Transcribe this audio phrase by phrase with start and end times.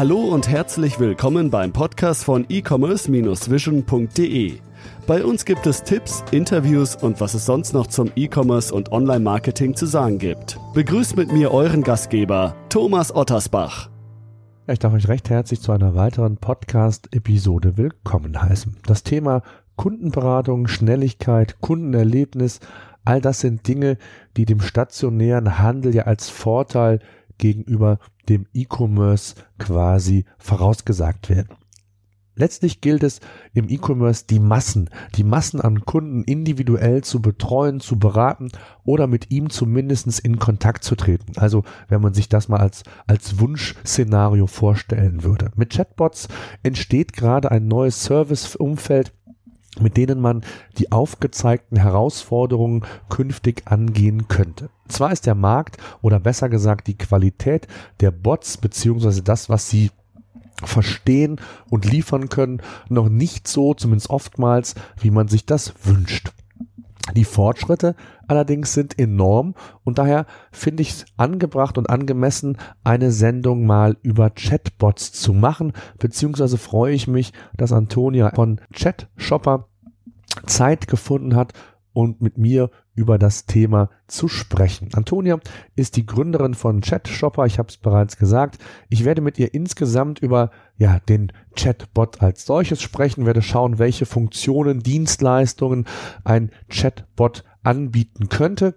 [0.00, 4.54] Hallo und herzlich willkommen beim Podcast von e-commerce-vision.de.
[5.06, 9.76] Bei uns gibt es Tipps, Interviews und was es sonst noch zum E-Commerce und Online-Marketing
[9.76, 10.58] zu sagen gibt.
[10.72, 13.90] Begrüßt mit mir euren Gastgeber, Thomas Ottersbach.
[14.68, 18.78] Ich darf euch recht herzlich zu einer weiteren Podcast-Episode willkommen heißen.
[18.86, 19.42] Das Thema
[19.76, 22.60] Kundenberatung, Schnelligkeit, Kundenerlebnis,
[23.04, 23.98] all das sind Dinge,
[24.38, 27.00] die dem stationären Handel ja als Vorteil
[27.36, 27.98] gegenüber
[28.28, 31.56] dem E-Commerce quasi vorausgesagt werden.
[32.40, 33.20] Letztlich gilt es
[33.52, 38.48] im E-Commerce die Massen, die Massen an Kunden individuell zu betreuen, zu beraten
[38.82, 41.32] oder mit ihm zumindest in Kontakt zu treten.
[41.36, 45.50] Also wenn man sich das mal als, als Wunschszenario vorstellen würde.
[45.56, 46.28] Mit Chatbots
[46.62, 49.12] entsteht gerade ein neues Serviceumfeld,
[49.78, 50.42] mit denen man
[50.78, 54.70] die aufgezeigten Herausforderungen künftig angehen könnte.
[54.90, 57.66] Zwar ist der Markt oder besser gesagt die Qualität
[58.00, 59.90] der Bots beziehungsweise das, was sie
[60.62, 61.40] verstehen
[61.70, 66.32] und liefern können, noch nicht so, zumindest oftmals, wie man sich das wünscht.
[67.16, 67.96] Die Fortschritte
[68.28, 74.30] allerdings sind enorm und daher finde ich es angebracht und angemessen, eine Sendung mal über
[74.30, 79.66] Chatbots zu machen, beziehungsweise freue ich mich, dass Antonia von Chat Shopper
[80.46, 81.52] Zeit gefunden hat
[81.92, 84.90] und mit mir über das Thema zu sprechen.
[84.92, 85.40] Antonia
[85.74, 88.58] ist die Gründerin von Chat Shopper, ich habe es bereits gesagt.
[88.88, 94.06] Ich werde mit ihr insgesamt über ja, den Chatbot als solches sprechen, werde schauen, welche
[94.06, 95.86] Funktionen, Dienstleistungen
[96.24, 98.74] ein Chatbot anbieten könnte.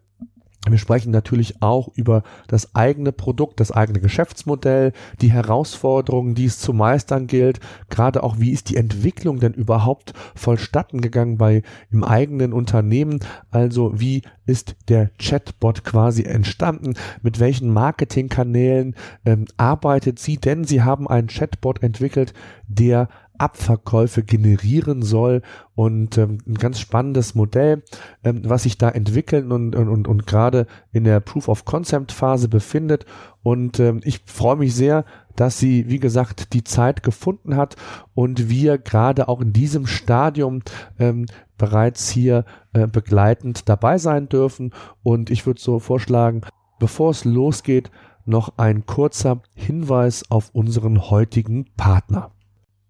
[0.70, 6.60] Wir sprechen natürlich auch über das eigene Produkt, das eigene Geschäftsmodell, die Herausforderungen, die es
[6.60, 12.06] zu meistern gilt, gerade auch wie ist die Entwicklung denn überhaupt vollstatten gegangen bei im
[12.06, 13.20] eigenen Unternehmen,
[13.52, 20.82] also wie ist der Chatbot quasi entstanden, mit welchen Marketingkanälen ähm, arbeitet sie, denn sie
[20.82, 22.34] haben einen Chatbot entwickelt,
[22.68, 25.42] der Abverkäufe generieren soll.
[25.76, 27.84] Und ähm, ein ganz spannendes Modell,
[28.24, 32.48] ähm, was sich da entwickeln und, und, und, gerade in der Proof of Concept Phase
[32.48, 33.06] befindet.
[33.42, 37.76] Und ähm, ich freue mich sehr, dass sie, wie gesagt, die Zeit gefunden hat
[38.14, 40.62] und wir gerade auch in diesem Stadium
[41.00, 41.26] ähm,
[41.58, 44.74] bereits hier äh, begleitend dabei sein dürfen.
[45.02, 46.42] Und ich würde so vorschlagen,
[46.80, 47.90] bevor es losgeht,
[48.26, 52.32] noch ein kurzer Hinweis auf unseren heutigen Partner.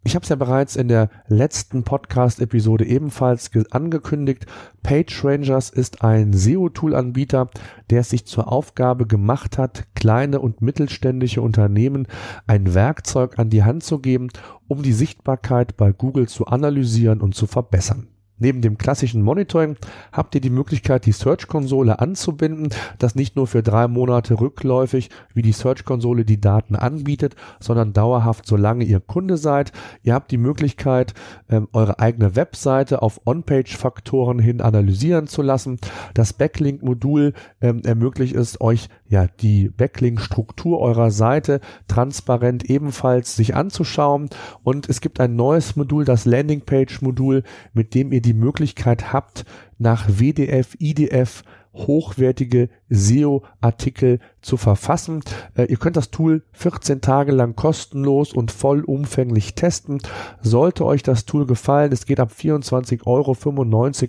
[0.06, 4.46] Ich habe es ja bereits in der letzten Podcast-Episode ebenfalls angekündigt.
[4.84, 7.50] PageRangers ist ein SEO-Tool-Anbieter,
[7.90, 12.08] der es sich zur Aufgabe gemacht hat, kleine und mittelständische Unternehmen
[12.48, 14.28] ein Werkzeug an die Hand zu geben,
[14.68, 18.08] um die Sichtbarkeit bei Google zu analysieren und zu verbessern.
[18.40, 19.78] Neben dem klassischen Monitoring
[20.12, 25.44] habt ihr die Möglichkeit, die Search-Konsole anzubinden, das nicht nur für drei Monate rückläufig, wie
[25.44, 29.72] die Search-Konsole die Daten anbietet, sondern dauerhaft, solange ihr Kunde seid.
[30.02, 31.14] Ihr habt die Möglichkeit,
[31.48, 35.78] ähm, eure eigene Webseite auf On-Page-Faktoren hin analysieren zu lassen.
[36.16, 44.30] Das Backlink-Modul ähm, ermöglicht es euch, ja, die Backlink-Struktur eurer Seite transparent ebenfalls sich anzuschauen.
[44.64, 49.46] Und es gibt ein neues Modul, das Landing-Page-Modul, mit dem ihr die Möglichkeit habt,
[49.78, 55.22] nach WDF, IDF hochwertige SEO-Artikel zu verfassen.
[55.56, 60.00] Äh, ihr könnt das Tool 14 Tage lang kostenlos und vollumfänglich testen.
[60.42, 63.36] Sollte euch das Tool gefallen, es geht ab 24,95 Euro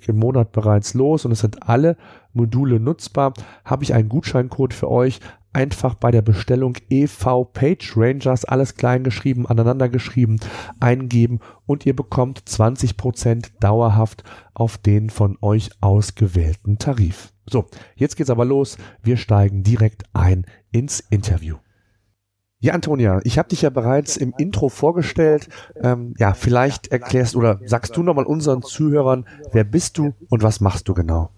[0.06, 1.96] im Monat bereits los und es sind alle
[2.32, 3.32] Module nutzbar,
[3.64, 5.20] habe ich einen Gutscheincode für euch
[5.54, 10.38] einfach bei der Bestellung EV Page Rangers, alles klein geschrieben, aneinander geschrieben,
[10.80, 17.32] eingeben und ihr bekommt 20% dauerhaft auf den von euch ausgewählten Tarif.
[17.48, 17.66] So,
[17.96, 18.76] jetzt geht's aber los.
[19.02, 21.56] Wir steigen direkt ein ins Interview.
[22.60, 25.50] Ja, Antonia, ich habe dich ja bereits im Intro vorgestellt.
[25.82, 30.62] Ähm, ja, vielleicht erklärst oder sagst du nochmal unseren Zuhörern, wer bist du und was
[30.62, 31.30] machst du genau?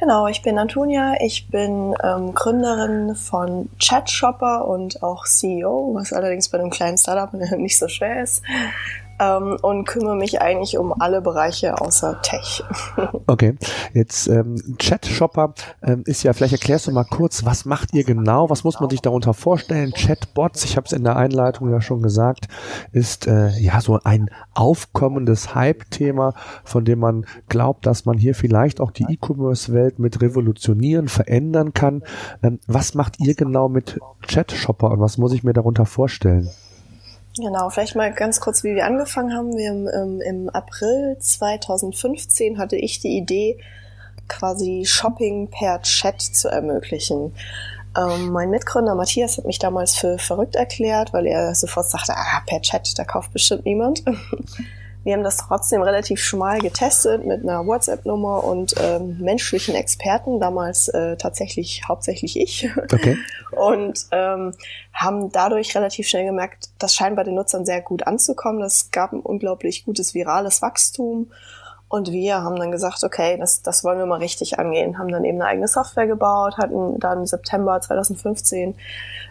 [0.00, 6.48] Genau, ich bin Antonia, ich bin ähm, Gründerin von ChatShopper und auch CEO, was allerdings
[6.48, 8.42] bei einem kleinen Startup nicht so schwer ist
[9.18, 12.62] ähm, und kümmere mich eigentlich um alle Bereiche außer Tech.
[13.26, 13.56] okay,
[13.94, 18.50] jetzt ähm, Chat-Shopper ähm, ist ja, vielleicht erklärst du mal kurz, was macht ihr genau,
[18.50, 19.92] was muss man sich darunter vorstellen?
[19.92, 22.48] Chatbots, ich habe es in der Einleitung ja schon gesagt,
[22.92, 26.34] ist äh, ja so ein aufkommendes Hype-Thema,
[26.64, 32.02] von dem man glaubt, dass man hier vielleicht auch die E-Commerce-Welt mit revolutionieren, verändern kann.
[32.42, 36.48] Ähm, was macht ihr genau mit Chat-Shopper und was muss ich mir darunter vorstellen?
[37.38, 39.56] Genau, vielleicht mal ganz kurz, wie wir angefangen haben.
[39.56, 43.58] Wir haben, ähm, Im April 2015 hatte ich die Idee,
[44.26, 47.32] quasi Shopping per Chat zu ermöglichen.
[47.96, 52.42] Ähm, mein Mitgründer Matthias hat mich damals für verrückt erklärt, weil er sofort sagte, ah,
[52.46, 54.02] per Chat, da kauft bestimmt niemand.
[55.04, 60.88] Wir haben das trotzdem relativ schmal getestet mit einer WhatsApp-Nummer und ähm, menschlichen Experten, damals
[60.88, 62.68] äh, tatsächlich hauptsächlich ich.
[62.90, 63.16] Okay.
[63.52, 64.54] Und ähm,
[64.92, 68.60] haben dadurch relativ schnell gemerkt, das scheint bei den Nutzern sehr gut anzukommen.
[68.60, 71.30] Das gab ein unglaublich gutes virales Wachstum.
[71.88, 74.98] Und wir haben dann gesagt, okay, das, das wollen wir mal richtig angehen.
[74.98, 78.74] Haben dann eben eine eigene Software gebaut, hatten dann im September 2015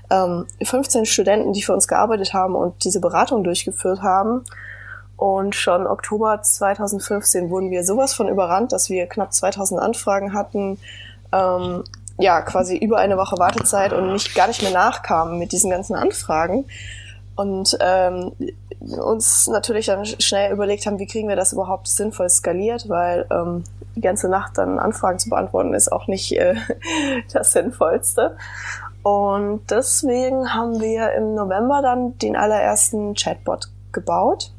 [0.10, 4.44] ähm, 15 Studenten, die für uns gearbeitet haben und diese Beratung durchgeführt haben.
[5.18, 10.78] Und schon Oktober 2015 wurden wir sowas von überrannt, dass wir knapp 2000 Anfragen hatten,
[11.34, 11.84] ähm,
[12.20, 15.96] ja, quasi über eine Woche Wartezeit und nicht gar nicht mehr nachkamen mit diesen ganzen
[15.96, 16.66] Anfragen.
[17.36, 18.32] Und ähm,
[18.80, 23.64] uns natürlich dann schnell überlegt haben, wie kriegen wir das überhaupt sinnvoll skaliert, weil ähm,
[23.96, 26.56] die ganze Nacht dann Anfragen zu beantworten ist auch nicht äh,
[27.34, 28.38] das Sinnvollste.
[29.02, 34.52] Und deswegen haben wir im November dann den allerersten Chatbot gebaut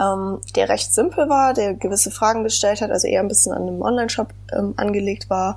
[0.00, 3.62] ähm, der recht simpel war, der gewisse Fragen gestellt hat, also eher ein bisschen an
[3.62, 5.56] einem Online-Shop ähm, angelegt war.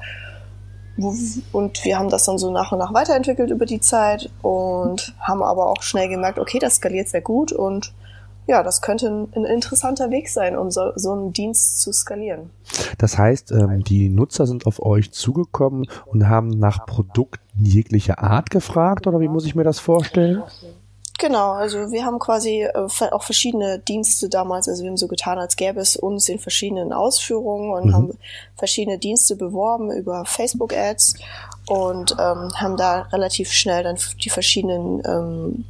[1.52, 5.44] Und wir haben das dann so nach und nach weiterentwickelt über die Zeit und haben
[5.44, 7.94] aber auch schnell gemerkt, okay, das skaliert sehr gut und
[8.48, 12.50] ja, das könnte ein, interessanter Weg sein, um so, so einen Dienst zu skalieren.
[12.98, 18.50] Das heißt, ähm, die Nutzer sind auf euch zugekommen und haben nach Produkten jeglicher Art
[18.50, 20.44] gefragt oder wie muss ich mir das vorstellen?
[21.20, 25.40] Genau, also wir haben quasi äh, auch verschiedene Dienste damals, also wir haben so getan,
[25.40, 27.94] als gäbe es uns in verschiedenen Ausführungen und mhm.
[27.94, 28.18] haben
[28.56, 31.16] verschiedene Dienste beworben über Facebook-Ads
[31.68, 35.66] und ähm, haben da relativ schnell dann die verschiedenen ähm,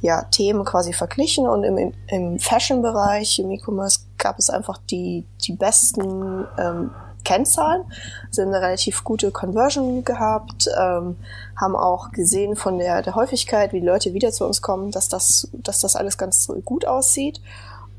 [0.00, 5.52] ja, Themen quasi verglichen und im, im Fashion-Bereich, im E-Commerce gab es einfach die, die
[5.52, 6.90] besten ähm,
[7.24, 7.84] Kennzahlen,
[8.30, 11.16] sie haben eine relativ gute Conversion gehabt, ähm,
[11.56, 15.08] haben auch gesehen von der, der Häufigkeit, wie die Leute wieder zu uns kommen, dass
[15.08, 17.40] das, dass das alles ganz gut aussieht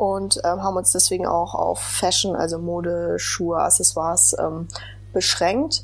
[0.01, 4.67] und ähm, haben uns deswegen auch auf Fashion, also Mode, Schuhe, Accessoires ähm,
[5.13, 5.83] beschränkt,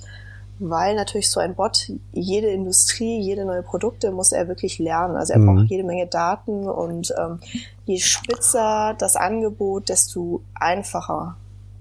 [0.57, 5.15] weil natürlich so ein Bot jede Industrie, jede neue Produkte muss er wirklich lernen.
[5.15, 5.45] Also er mhm.
[5.45, 7.39] braucht jede Menge Daten und ähm,
[7.85, 11.37] je spitzer das Angebot, desto einfacher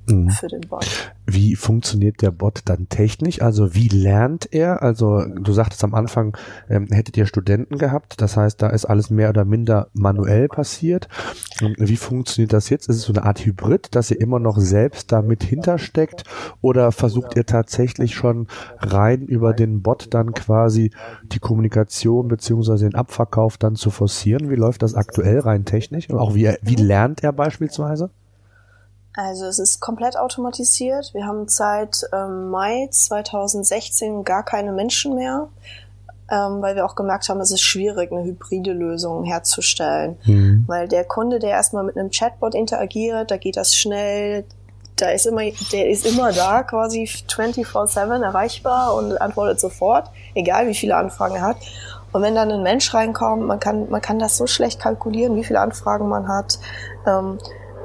[0.08, 0.30] mhm.
[0.30, 1.12] für den Bot.
[1.26, 3.42] Wie funktioniert der Bot dann technisch?
[3.42, 4.82] Also wie lernt er?
[4.82, 6.36] Also du sagtest am Anfang,
[6.68, 11.08] ähm, hättet ihr Studenten gehabt, das heißt, da ist alles mehr oder minder manuell passiert.
[11.60, 12.88] Ähm, wie funktioniert das jetzt?
[12.88, 16.24] Ist es so eine Art Hybrid, dass ihr immer noch selbst da mit hintersteckt
[16.60, 18.46] oder versucht ihr tatsächlich schon
[18.78, 20.90] rein über den Bot dann quasi
[21.24, 24.50] die Kommunikation beziehungsweise den Abverkauf dann zu forcieren?
[24.50, 26.08] Wie läuft das aktuell rein technisch?
[26.10, 28.10] Und auch wie, wie lernt er beispielsweise?
[29.16, 31.14] Also es ist komplett automatisiert.
[31.14, 35.48] Wir haben seit ähm, Mai 2016 gar keine Menschen mehr,
[36.30, 40.18] ähm, weil wir auch gemerkt haben, es ist schwierig, eine hybride Lösung herzustellen.
[40.26, 40.64] Mhm.
[40.66, 44.44] Weil der Kunde, der erstmal mit einem Chatbot interagiert, da geht das schnell,
[44.96, 45.42] da ist immer,
[45.72, 51.42] der ist immer da, quasi 24-7 erreichbar und antwortet sofort, egal wie viele Anfragen er
[51.42, 51.56] hat.
[52.12, 55.44] Und wenn dann ein Mensch reinkommt, man kann, man kann das so schlecht kalkulieren, wie
[55.44, 56.58] viele Anfragen man hat.
[57.06, 57.38] Ähm,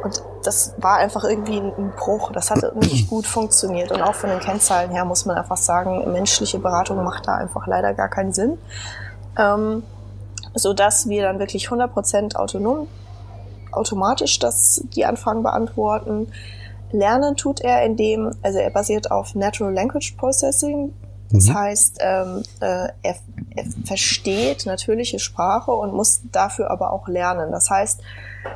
[0.03, 2.31] und das war einfach irgendwie ein Bruch.
[2.31, 3.91] Das hat nicht gut funktioniert.
[3.91, 7.67] Und auch von den Kennzahlen her muss man einfach sagen, menschliche Beratung macht da einfach
[7.67, 8.57] leider gar keinen Sinn.
[9.37, 9.83] Ähm,
[10.53, 12.87] so dass wir dann wirklich 100% autonom,
[13.71, 16.31] automatisch das, die Anfragen beantworten.
[16.91, 20.93] Lernen tut er, indem, also er basiert auf Natural Language Processing.
[21.31, 21.53] Das mhm.
[21.53, 23.15] heißt, ähm, äh, er,
[23.55, 27.51] er versteht natürliche Sprache und muss dafür aber auch lernen.
[27.51, 28.01] Das heißt,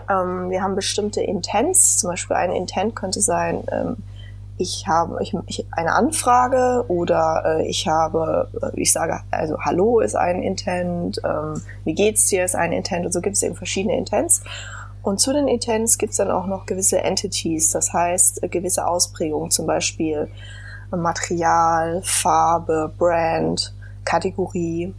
[0.10, 3.98] ähm, wir haben bestimmte Intents, zum Beispiel ein Intent könnte sein, ähm,
[4.58, 10.00] ich habe ich, ich, eine Anfrage oder äh, ich habe, äh, ich sage, also Hallo
[10.00, 13.56] ist ein Intent, ähm, wie geht's dir ist ein Intent und so gibt es eben
[13.56, 14.44] verschiedene Intents.
[15.02, 18.88] Und zu den Intents gibt es dann auch noch gewisse Entities, das heißt äh, gewisse
[18.88, 20.30] Ausprägungen, zum Beispiel
[20.92, 23.74] Material, Farbe, Brand,
[24.04, 24.94] Kategorie.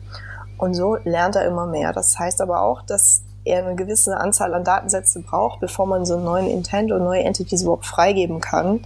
[0.59, 1.93] Und so lernt er immer mehr.
[1.93, 6.15] Das heißt aber auch, dass er eine gewisse Anzahl an Datensätze braucht, bevor man so
[6.15, 8.81] einen neuen Intent und neue Entities überhaupt freigeben kann.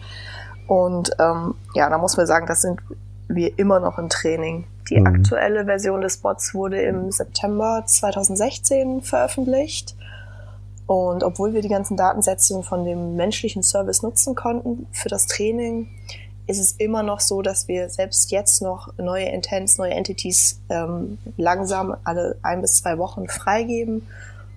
[0.67, 2.81] Und ähm, ja, da muss man sagen, das sind
[3.29, 4.67] wir immer noch im Training.
[4.91, 5.07] Die mhm.
[5.07, 9.97] aktuelle Version des Bots wurde im September 2016 veröffentlicht.
[10.87, 15.89] Und obwohl wir die ganzen Datensätze von dem menschlichen Service nutzen konnten für das Training,
[16.47, 21.19] ist es immer noch so, dass wir selbst jetzt noch neue Intents, neue Entities ähm,
[21.37, 24.07] langsam alle ein bis zwei Wochen freigeben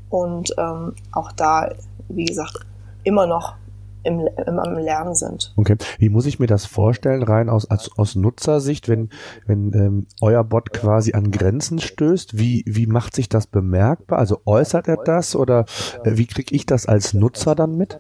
[0.10, 1.74] und ähm, auch da,
[2.10, 2.60] wie gesagt,
[3.04, 3.56] immer noch
[4.04, 5.54] im, im, am Lernen sind.
[5.56, 5.78] Okay.
[5.98, 9.10] Wie muss ich mir das vorstellen, rein aus, aus, aus Nutzersicht, wenn,
[9.46, 12.38] wenn ähm, euer Bot quasi an Grenzen stößt?
[12.38, 14.20] Wie, wie macht sich das bemerkbar?
[14.20, 15.66] Also äußert er das oder
[16.04, 18.00] äh, wie kriege ich das als Nutzer dann mit?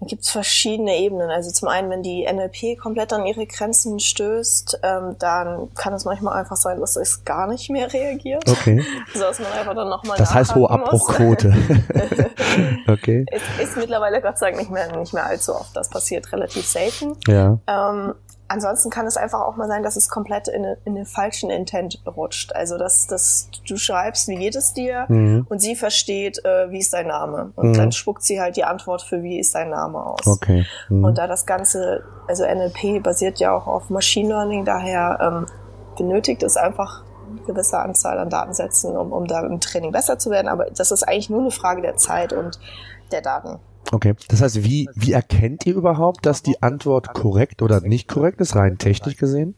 [0.00, 1.30] Da gibt es verschiedene Ebenen.
[1.30, 6.04] Also zum einen, wenn die NLP komplett an ihre Grenzen stößt, ähm, dann kann es
[6.04, 8.48] manchmal einfach sein, dass es gar nicht mehr reagiert.
[8.48, 8.84] Okay.
[9.14, 11.54] So dass man einfach dann nochmal Das heißt hohe Abbruchquote.
[12.88, 13.24] okay.
[13.30, 15.74] Es ist mittlerweile Gott sei Dank nicht mehr, nicht mehr allzu oft.
[15.74, 17.16] Das passiert relativ selten.
[17.26, 17.58] Ja.
[17.66, 18.14] Ähm,
[18.48, 22.00] ansonsten kann es einfach auch mal sein, dass es komplett in, in den falschen Intent
[22.06, 22.52] rutscht.
[22.54, 25.46] Also dass, dass du schreibst, wie geht es dir Mhm.
[25.48, 27.52] und sie versteht, äh, wie ist dein Name.
[27.56, 27.74] Und Mhm.
[27.74, 30.26] dann spuckt sie halt die Antwort für wie ist dein Name aus.
[30.26, 30.64] Okay.
[30.88, 31.04] Mhm.
[31.04, 35.46] Und da das Ganze, also NLP basiert ja auch auf Machine Learning, daher ähm,
[35.96, 40.30] benötigt es einfach eine gewisse Anzahl an Datensätzen, um, um da im Training besser zu
[40.30, 40.48] werden.
[40.48, 42.58] Aber das ist eigentlich nur eine Frage der Zeit und
[43.10, 43.58] der Daten.
[43.92, 44.14] Okay.
[44.28, 48.56] Das heißt, wie, wie erkennt ihr überhaupt, dass die Antwort korrekt oder nicht korrekt ist,
[48.56, 49.54] rein technisch gesehen?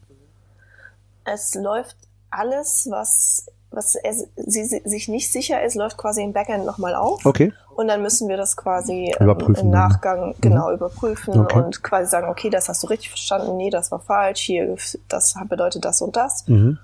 [1.25, 1.97] Es läuft
[2.29, 6.95] alles, was, was er, sie, sie sich nicht sicher ist, läuft quasi im Backend nochmal
[6.95, 7.25] auf.
[7.25, 7.53] Okay.
[7.75, 9.89] Und dann müssen wir das quasi ähm, Überprüfen im dann.
[9.89, 11.59] Nachgang genau überprüfen Okay.
[11.59, 14.75] und quasi sagen, okay, das hast du richtig verstanden, nee, das war falsch, hier,
[15.07, 16.47] das bedeutet das und das.
[16.47, 16.77] Mhm.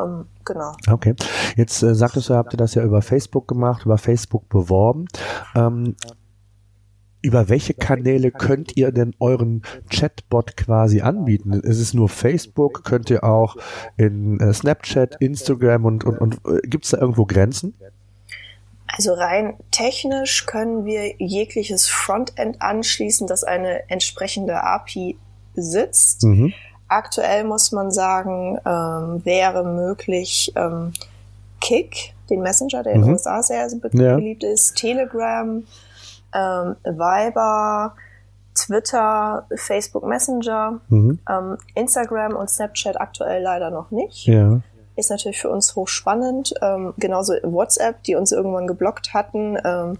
[0.00, 0.72] Ähm, genau.
[0.90, 1.14] Okay.
[1.56, 5.06] Jetzt äh, sagtest du, habt ihr das ja über Facebook gemacht, über Facebook beworben.
[5.54, 5.94] Ähm,
[7.24, 11.54] über welche Kanäle könnt ihr denn euren Chatbot quasi anbieten?
[11.54, 12.84] Ist es nur Facebook?
[12.84, 13.56] Könnt ihr auch
[13.96, 17.72] in äh, Snapchat, Instagram und, und, und äh, gibt es da irgendwo Grenzen?
[18.86, 25.16] Also rein technisch können wir jegliches Frontend anschließen, das eine entsprechende API
[25.54, 26.24] besitzt.
[26.24, 26.52] Mhm.
[26.88, 30.92] Aktuell muss man sagen, ähm, wäre möglich ähm,
[31.62, 33.12] Kick, den Messenger, der in den Mhm.
[33.14, 34.16] USA sehr be Ja.
[34.16, 35.64] beliebt ist, Telegram,
[36.34, 37.94] ähm, Viber,
[38.54, 41.18] Twitter, Facebook Messenger, Mhm.
[41.28, 44.26] ähm, Instagram und Snapchat aktuell leider noch nicht.
[44.26, 44.60] Ja.
[44.96, 46.54] Ist natürlich für uns hochspannend.
[46.62, 49.98] Ähm, genauso WhatsApp, die uns irgendwann geblockt hatten, ähm,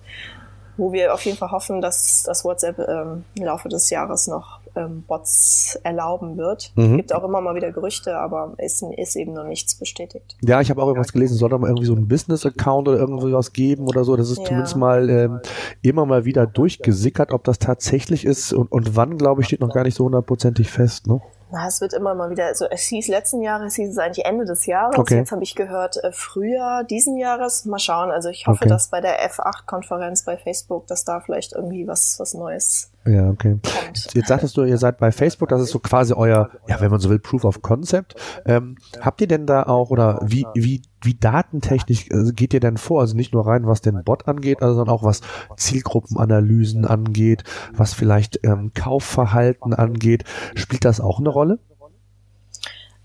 [0.77, 4.61] wo wir auf jeden Fall hoffen, dass das WhatsApp ähm, im Laufe des Jahres noch
[4.77, 6.73] ähm, Bots erlauben wird.
[6.77, 6.97] Mhm.
[6.97, 10.37] Gibt auch immer mal wieder Gerüchte, aber ist, ist eben noch nichts bestätigt.
[10.43, 13.33] Ja, ich habe auch irgendwas gelesen, soll da mal irgendwie so ein Business-Account oder irgendwie
[13.33, 14.17] was geben oder so.
[14.17, 14.45] Das ist Ja.
[14.45, 15.41] zumindest mal ähm,
[15.83, 19.73] immer mal wieder durchgesickert, ob das tatsächlich ist und, und wann, glaube ich, steht noch
[19.73, 21.07] gar nicht so hundertprozentig fest.
[21.07, 21.21] Ne?
[21.55, 24.45] Na, es wird immer mal wieder, also es hieß letzten Jahres, hieß es eigentlich Ende
[24.45, 24.99] des Jahres.
[24.99, 25.19] Okay.
[25.19, 27.65] Jetzt habe ich gehört, äh, Frühjahr diesen Jahres.
[27.65, 28.11] Mal schauen.
[28.11, 28.69] Also ich hoffe, Okay.
[28.69, 33.59] dass bei der F8-Konferenz bei Facebook, dass da vielleicht irgendwie was, was Neues Ja, okay.
[33.63, 34.15] kommt.
[34.15, 36.99] Jetzt sagtest du, ihr seid bei Facebook, das ist so quasi euer, ja, wenn man
[36.99, 38.17] so will, Proof of Concept.
[38.47, 42.77] Ähm, habt ihr denn da auch, oder wie, wie, wie datentechnisch äh, geht ihr denn
[42.77, 43.01] vor?
[43.01, 45.21] Also nicht nur rein, was den Bot angeht, also sondern auch was
[45.57, 50.25] Zielgruppenanalysen angeht, was vielleicht ähm, Kaufverhalten angeht.
[50.55, 51.59] Spielt das auch eine Rolle?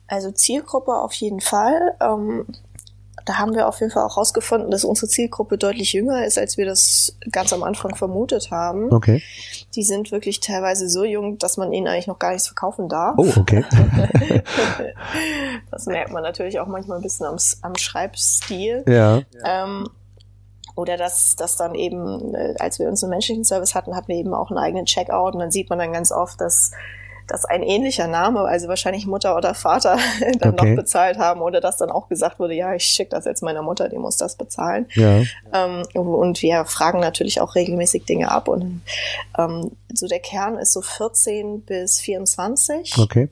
[0.07, 1.95] Also Zielgruppe auf jeden Fall.
[2.01, 2.45] Ähm,
[3.29, 6.57] da haben wir auf jeden Fall auch herausgefunden, dass unsere Zielgruppe deutlich jünger ist, als
[6.57, 8.91] wir das ganz am Anfang vermutet haben.
[8.91, 9.21] Okay.
[9.75, 13.13] Die sind wirklich teilweise so jung, dass man ihnen eigentlich noch gar nichts verkaufen darf.
[13.19, 13.63] Oh, okay.
[15.69, 18.83] das merkt man natürlich auch manchmal ein bisschen am, am Schreibstil.
[18.87, 19.21] Ja.
[19.45, 19.87] Ähm,
[20.75, 24.33] oder dass, dass dann eben, äh, als wir unseren menschlichen Service hatten, hatten wir eben
[24.33, 26.71] auch einen eigenen Checkout und dann sieht man dann ganz oft, dass
[27.29, 29.97] dass ein ähnlicher Name, also wahrscheinlich Mutter oder Vater,
[30.39, 30.71] dann Okay.
[30.71, 33.61] noch bezahlt haben oder dass dann auch gesagt wurde, ja, ich schicke das jetzt meiner
[33.61, 34.87] Mutter, die muss das bezahlen.
[34.95, 35.21] Ja.
[35.53, 38.81] Ähm, und wir fragen natürlich auch regelmäßig Dinge ab und
[39.37, 43.29] ähm, so der Kern ist so 14 bis 24, Okay.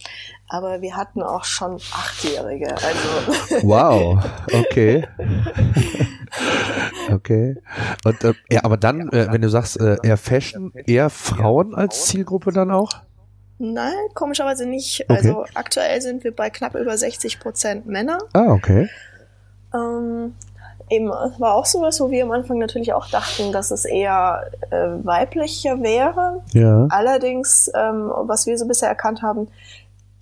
[0.48, 4.24] aber wir hatten auch schon Achtjährige, also Wow.
[4.54, 5.06] Okay.
[7.12, 7.56] Okay.
[8.04, 12.06] Und, äh, ja, aber dann, äh, wenn du sagst, äh, eher Fashion, eher Frauen als
[12.06, 12.90] Zielgruppe dann auch?
[13.60, 15.02] Nein, komischerweise nicht.
[15.10, 15.18] Okay.
[15.18, 18.20] Also aktuell sind wir bei knapp über 60 Prozent Männer.
[18.34, 18.90] Ah, okay.
[19.74, 20.36] Ähm,
[20.90, 24.76] eben war auch sowas, wo wir am Anfang natürlich auch dachten, dass es eher äh,
[25.04, 26.44] weiblicher wäre.
[26.54, 26.88] Ja.
[26.90, 29.48] Allerdings, ähm, was wir so bisher erkannt haben,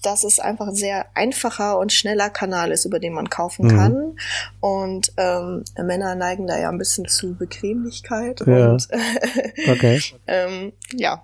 [0.02, 3.76] dass es einfach ein sehr einfacher und schneller Kanal ist, über den man kaufen Mhm.
[3.78, 4.18] kann.
[4.60, 8.42] Und ähm, Männer neigen da ja ein bisschen zu Bequemlichkeit.
[8.46, 8.72] Ja.
[8.72, 8.88] Und
[9.70, 10.02] Okay.
[10.28, 11.24] ähm, ja,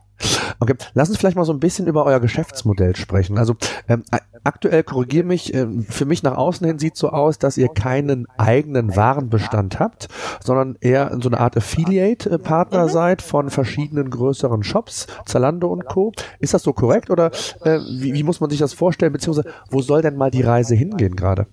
[0.60, 3.38] Okay, lass uns vielleicht mal so ein bisschen über euer Geschäftsmodell sprechen.
[3.38, 3.56] Also
[3.88, 4.04] ähm,
[4.44, 8.28] aktuell korrigiere mich, ähm, für mich nach außen hin sieht so aus, dass ihr keinen
[8.38, 10.08] eigenen Warenbestand habt,
[10.44, 12.90] sondern eher so eine Art Affiliate-Partner Mhm.
[12.90, 16.12] seid von verschiedenen größeren Shops, Zalando und Co.
[16.40, 17.32] Ist das so korrekt oder
[17.64, 20.76] äh, wie, wie muss man sich das vorstellen, beziehungsweise wo soll denn mal die Reise
[20.76, 21.48] hingehen gerade?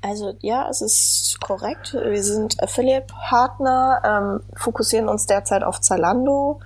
[0.00, 1.94] Also ja, es ist korrekt.
[1.94, 6.60] Wir sind Affiliate-Partner, ähm, fokussieren uns derzeit auf Zalando,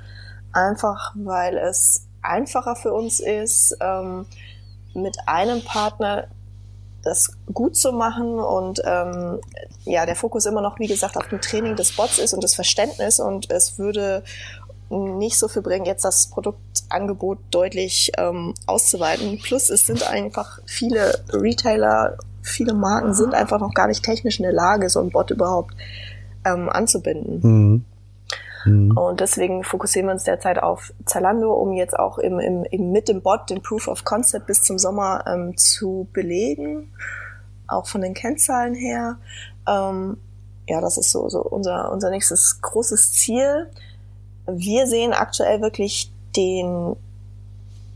[0.52, 4.26] einfach weil es einfacher für uns ist, ähm,
[4.94, 6.28] mit einem Partner
[7.02, 9.40] das gut zu machen und ähm,
[9.84, 12.54] ja, der Fokus immer noch, wie gesagt, auf dem Training des Bots ist und das
[12.54, 14.24] Verständnis und es würde
[14.90, 19.38] nicht so viel bringen, jetzt das Produktangebot deutlich ähm, auszuweiten.
[19.38, 24.44] Plus es sind einfach viele Retailer, viele Marken sind einfach noch gar nicht technisch in
[24.44, 25.74] der Lage, so ein Bot überhaupt
[26.44, 27.40] ähm, anzubinden.
[27.42, 27.84] Mhm.
[28.68, 28.96] Mhm.
[28.96, 33.08] Und deswegen fokussieren wir uns derzeit auf Zalando, um jetzt auch im, im, im, mit
[33.08, 36.92] dem Bot den Proof of Concept bis zum Sommer ähm, zu belegen,
[37.66, 39.18] auch von den Kennzahlen her.
[39.66, 40.18] Ähm,
[40.68, 43.68] ja, das ist so, so unser, unser nächstes großes Ziel.
[44.46, 46.96] Wir sehen aktuell wirklich den,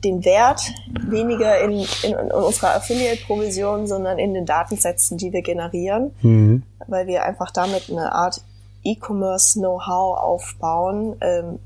[0.04, 0.72] den Wert
[1.08, 6.62] weniger in, in, in unserer Affiliate-Provision, sondern in den Datensätzen, die wir generieren, mhm.
[6.86, 8.42] weil wir einfach damit eine Art
[8.84, 11.58] E-Commerce-Know-how aufbauen, ähm,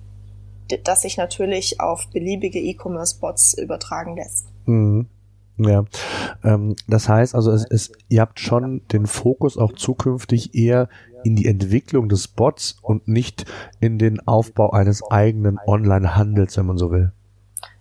[0.84, 4.46] das sich natürlich auf beliebige E-Commerce-Bots übertragen lässt.
[4.66, 5.08] Mhm.
[5.58, 5.84] Ja,
[6.44, 10.88] ähm, das heißt also, es ist, ihr habt schon den Fokus auch zukünftig eher
[11.24, 13.46] in die Entwicklung des Bots und nicht
[13.80, 17.12] in den Aufbau eines eigenen Online-Handels, wenn man so will.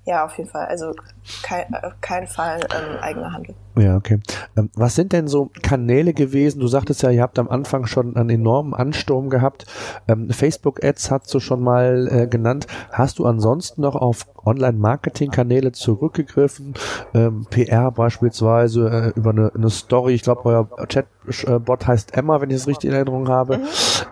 [0.06, 0.66] Ja, auf jeden Fall.
[0.68, 0.94] Also
[1.42, 3.56] kein, äh, kein Fall ähm, eigener Handel.
[3.78, 4.20] Ja, okay.
[4.56, 6.60] Ähm, was sind denn so Kanäle gewesen?
[6.60, 9.66] Du sagtest ja, ihr habt am Anfang schon einen enormen Ansturm gehabt.
[10.08, 12.68] Ähm, Facebook-Ads hast du schon mal äh, genannt.
[12.92, 16.76] Hast du ansonsten noch auf Online-Marketing-Kanäle zurückgegriffen?
[17.14, 20.14] Ähm, PR beispielsweise äh, über eine, eine Story.
[20.14, 23.58] Ich glaube, euer Chatbot heißt Emma, wenn ich es richtig in Erinnerung habe.
[23.58, 23.64] Mhm.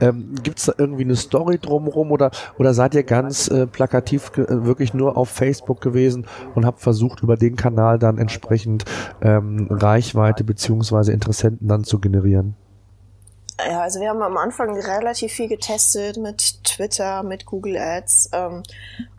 [0.01, 4.31] Ähm, Gibt es da irgendwie eine Story drumherum oder, oder seid ihr ganz äh, plakativ
[4.35, 6.25] äh, wirklich nur auf Facebook gewesen
[6.55, 8.85] und habt versucht, über den Kanal dann entsprechend
[9.21, 12.55] ähm, Reichweite beziehungsweise Interessenten dann zu generieren?
[13.59, 18.63] Ja, also wir haben am Anfang relativ viel getestet mit Twitter, mit Google Ads ähm,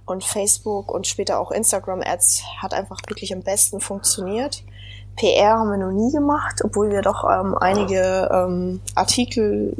[0.06, 4.64] und Facebook und später auch Instagram Ads hat einfach wirklich am besten funktioniert.
[5.16, 9.76] PR haben wir noch nie gemacht, obwohl wir doch ähm, einige ähm, Artikel,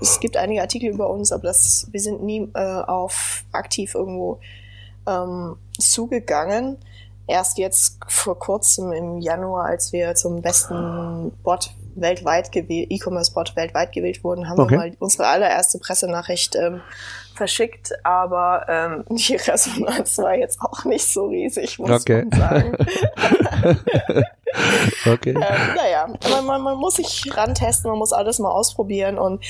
[0.00, 4.40] es gibt einige Artikel über uns, aber das, wir sind nie äh, auf aktiv irgendwo
[5.06, 5.56] ähm,
[5.90, 6.78] zugegangen.
[7.26, 13.92] Erst jetzt vor kurzem im Januar, als wir zum besten Bot weltweit gewählt, E-Commerce-Bot weltweit
[13.92, 14.70] gewählt wurden, haben okay.
[14.72, 16.80] wir mal unsere allererste Pressenachricht ähm,
[17.34, 22.24] verschickt, aber ähm, die Resonanz war jetzt auch nicht so riesig, muss okay.
[22.30, 22.76] man sagen.
[25.06, 25.30] okay.
[25.30, 29.42] Ähm, naja, man, man, man muss sich rantesten, man muss alles mal ausprobieren und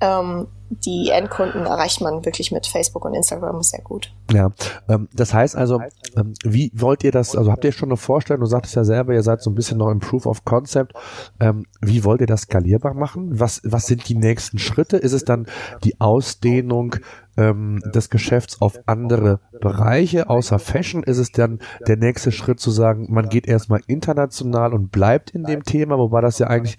[0.00, 4.12] ähm, die Endkunden erreicht man wirklich mit Facebook und Instagram sehr gut.
[4.32, 4.50] Ja,
[4.88, 5.80] ähm, das heißt also,
[6.16, 9.14] ähm, wie wollt ihr das, also habt ihr schon eine Vorstellung, du sagtest ja selber,
[9.14, 10.92] ihr seid so ein bisschen noch im Proof of Concept,
[11.38, 13.38] ähm, wie wollt ihr das skalierbar machen?
[13.38, 14.96] Was, was sind die nächsten Schritte?
[14.96, 15.46] Ist es dann
[15.84, 16.96] die Ausdehnung
[17.36, 21.04] ähm, des Geschäfts auf andere Bereiche außer Fashion?
[21.04, 25.44] Ist es dann der nächste Schritt zu sagen, man geht erstmal international und bleibt in
[25.44, 26.78] dem Thema, wobei das ja eigentlich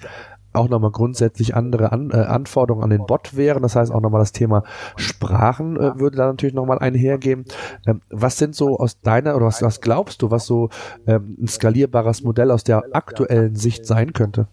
[0.57, 3.63] auch nochmal grundsätzlich andere An äh, Anforderungen an den Bot wären.
[3.63, 4.63] Das heißt auch nochmal das Thema
[4.95, 7.45] Sprachen äh, würde da natürlich nochmal einhergehen.
[7.85, 10.69] Ähm, was sind so aus deiner oder was, was glaubst du, was so
[11.07, 14.47] ähm, ein skalierbares Modell aus der aktuellen Sicht sein könnte?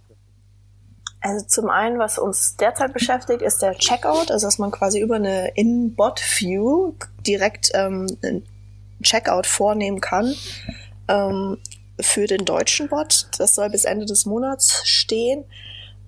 [1.21, 5.15] Also zum einen, was uns derzeit beschäftigt, ist der Checkout, also dass man quasi über
[5.15, 6.93] eine In-Bot-View
[7.27, 8.45] direkt ähm, einen
[9.03, 10.35] Checkout vornehmen kann
[11.09, 11.57] ähm,
[11.99, 13.29] für den deutschen Bot.
[13.39, 15.45] Das soll bis Ende des Monats stehen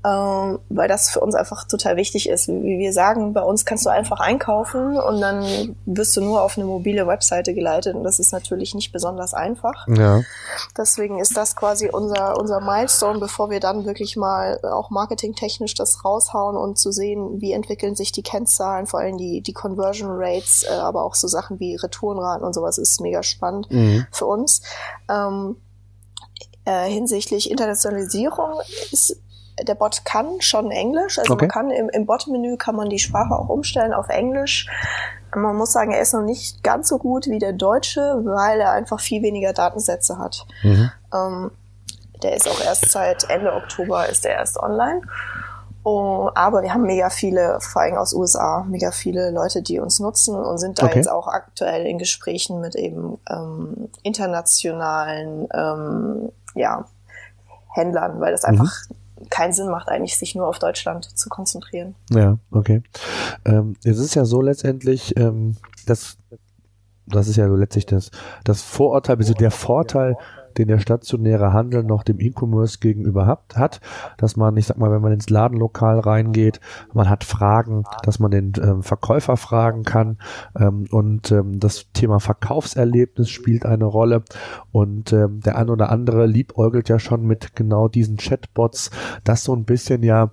[0.06, 2.46] ähm, weil das für uns einfach total wichtig ist.
[2.46, 6.56] Wie wir sagen, bei uns kannst du einfach einkaufen und dann wirst du nur auf
[6.56, 9.88] eine mobile Webseite geleitet und das ist natürlich nicht besonders einfach.
[9.88, 10.22] Ja.
[10.76, 16.04] Deswegen ist das quasi unser, unser Milestone, bevor wir dann wirklich mal auch marketingtechnisch das
[16.04, 20.62] raushauen und zu sehen, wie entwickeln sich die Kennzahlen, vor allem die, die Conversion Rates,
[20.62, 24.06] äh, aber auch so Sachen wie Retourenraten und sowas ist mega spannend mhm.
[24.12, 24.62] für uns.
[25.10, 25.56] Ähm,
[26.64, 28.60] äh, hinsichtlich Internationalisierung
[28.92, 29.16] ist
[29.62, 31.44] der Bot kann schon Englisch, also okay.
[31.44, 34.68] man kann im, im Bot-Menü kann man die Sprache auch umstellen auf Englisch.
[35.34, 38.72] Man muss sagen, er ist noch nicht ganz so gut wie der Deutsche, weil er
[38.72, 40.46] einfach viel weniger Datensätze hat.
[40.62, 40.90] Mhm.
[41.12, 41.50] Ähm,
[42.22, 45.02] der ist auch erst seit Ende Oktober ist er erst online.
[45.84, 50.00] Oh, aber wir haben mega viele, vor allem aus USA, mega viele Leute, die uns
[50.00, 50.96] nutzen und sind da okay.
[50.96, 56.86] jetzt auch aktuell in Gesprächen mit eben ähm, internationalen ähm, ja,
[57.68, 58.48] Händlern, weil das mhm.
[58.48, 61.94] einfach mhm keinen Sinn macht, eigentlich sich nur auf Deutschland zu konzentrieren.
[62.10, 62.82] Ja, okay.
[63.44, 66.18] Ähm, es ist ja so letztendlich, ähm, dass
[67.06, 68.10] das ist ja so letztlich das,
[68.44, 70.16] das Vorurteil, also der Vorteil
[70.58, 73.80] den der stationäre Handel noch dem E-Commerce gegenüber hat, hat,
[74.18, 76.60] dass man, ich sag mal, wenn man ins Ladenlokal reingeht,
[76.92, 80.18] man hat Fragen, dass man den ähm, Verkäufer fragen kann
[80.58, 84.22] ähm, und ähm, das Thema Verkaufserlebnis spielt eine Rolle.
[84.72, 88.90] Und ähm, der ein oder andere liebäugelt ja schon mit genau diesen Chatbots,
[89.24, 90.30] das so ein bisschen ja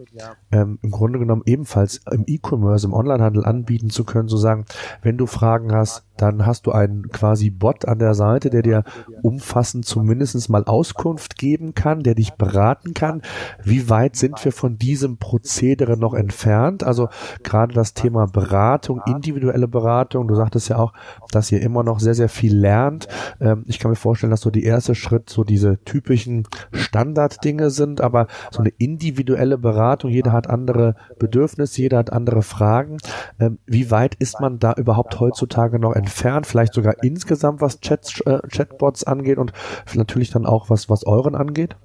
[0.53, 4.65] ähm, im Grunde genommen ebenfalls im E-Commerce, im Onlinehandel anbieten zu können, zu sagen,
[5.01, 8.83] wenn du Fragen hast, dann hast du einen quasi Bot an der Seite, der dir
[9.23, 13.23] umfassend zumindest mal Auskunft geben kann, der dich beraten kann.
[13.63, 16.83] Wie weit sind wir von diesem Prozedere noch entfernt?
[16.83, 17.09] Also
[17.41, 20.93] gerade das Thema Beratung, individuelle Beratung, du sagtest ja auch,
[21.31, 23.07] dass ihr immer noch sehr, sehr viel lernt.
[23.41, 28.01] Ähm, ich kann mir vorstellen, dass so die erste Schritt so diese typischen Standarddinge sind,
[28.01, 32.97] aber so eine individuelle Beratung, jeder hat andere Bedürfnisse, jeder hat andere Fragen.
[33.39, 36.47] Ähm, wie weit ist man da überhaupt heutzutage noch entfernt?
[36.47, 39.53] Vielleicht sogar insgesamt, was Chats, äh, Chatbots angeht und
[39.93, 41.75] natürlich dann auch was, was euren angeht?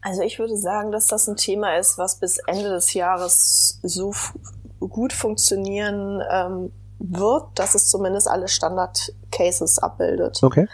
[0.00, 4.12] Also ich würde sagen, dass das ein Thema ist, was bis Ende des Jahres so
[4.80, 10.42] gut funktionieren ähm, wird, dass es zumindest alle Standard-Cases abbildet.
[10.42, 10.66] Okay.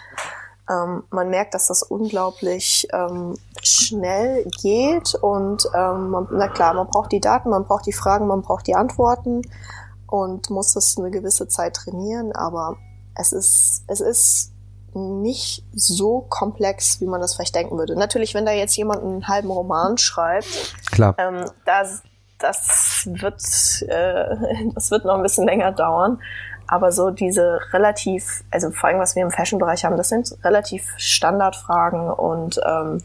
[0.68, 6.88] Ähm, man merkt, dass das unglaublich ähm, schnell geht und ähm, man, na klar, man
[6.88, 9.42] braucht die Daten, man braucht die Fragen, man braucht die Antworten
[10.06, 12.76] und muss das eine gewisse Zeit trainieren, aber
[13.14, 14.52] es ist, es ist
[14.94, 17.94] nicht so komplex, wie man das vielleicht denken würde.
[17.96, 21.14] Natürlich, wenn da jetzt jemand einen halben Roman schreibt, Klar.
[21.18, 22.02] Ähm, das,
[22.38, 23.42] das wird,
[23.88, 26.20] äh, das wird noch ein bisschen länger dauern.
[26.68, 30.86] Aber so diese relativ, also vor allem was wir im Fashion-Bereich haben, das sind relativ
[30.98, 33.02] Standardfragen und ähm,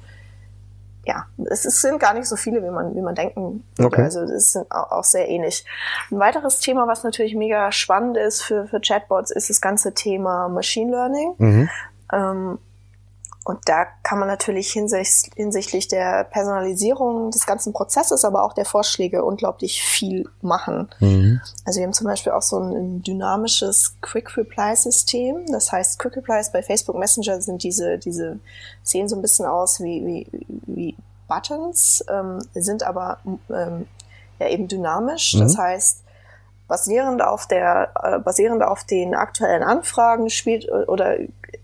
[1.05, 3.87] ja, es, es sind gar nicht so viele, wie man, wie man denken würde.
[3.87, 4.03] Okay.
[4.03, 5.65] Also es sind auch, sehr ähnlich.
[6.11, 10.47] Ein weiteres Thema, was natürlich mega spannend ist für, für Chatbots, ist das ganze Thema
[10.47, 11.33] Machine Learning.
[11.37, 11.69] Mhm.
[12.11, 12.57] Ähm,
[13.45, 18.63] und da kann man natürlich hinsicht, hinsichtlich der Personalisierung des ganzen Prozesses, aber auch der
[18.63, 20.89] Vorschläge unglaublich viel machen.
[20.99, 21.41] Mhm.
[21.65, 25.45] Also wir haben zum Beispiel auch so ein, dynamisches Quick Reply System.
[25.47, 28.39] Das heißt, Quick Replies bei Facebook Messenger sind diese, diese
[28.81, 30.95] sehen so ein bisschen aus wie, wie, wie
[31.27, 33.17] Buttons, ähm, sind aber
[33.49, 33.87] ähm,
[34.39, 35.33] ja eben dynamisch.
[35.33, 35.39] Mhm.
[35.41, 36.03] Das heißt,
[36.69, 41.17] basierend auf der, äh, basierend auf den aktuellen Anfragen spielt oder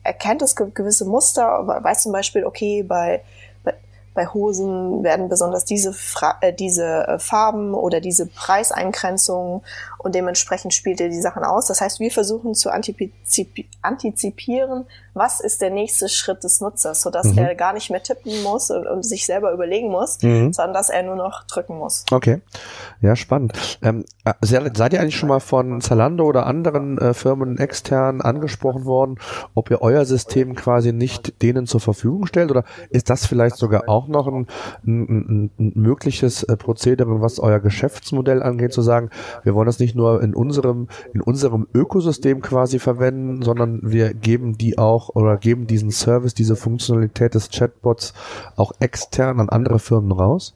[0.09, 3.21] erkennt es ge- gewisse Muster, weiß zum Beispiel, okay, bei,
[3.63, 3.75] bei,
[4.15, 9.61] bei Hosen werden besonders diese, Fra äh, diese äh, Farben oder diese Preiseingrenzungen
[9.99, 11.67] und dementsprechend spielt er die Sachen aus.
[11.67, 17.27] Das heißt, wir versuchen zu antizip antizipieren, was ist der nächste Schritt des Nutzers, sodass
[17.33, 17.37] Mhm.
[17.39, 20.53] er gar nicht mehr tippen muss und, und sich selber überlegen muss, Mhm.
[20.53, 22.05] sondern dass er nur noch drücken muss.
[22.11, 22.41] Okay,
[23.01, 23.53] ja spannend.
[23.81, 28.21] Ähm, äh, se- seid ihr eigentlich schon mal von Zalando oder anderen äh, Firmen extern
[28.21, 29.17] angesprochen worden,
[29.55, 33.89] ob ihr euer System quasi nicht denen zur Verfügung stellt oder ist das vielleicht sogar
[33.89, 34.47] auch noch ein,
[34.85, 39.09] ein, ein, ein mögliches äh, Prozedere, was euer Geschäftsmodell angeht, zu sagen,
[39.43, 44.57] wir wollen das nicht nur in unserem in unserem Ökosystem quasi verwenden, sondern wir geben
[44.57, 48.13] die auch oder geben diesen Service, diese Funktionalität des Chatbots
[48.55, 50.55] auch extern an andere Firmen raus?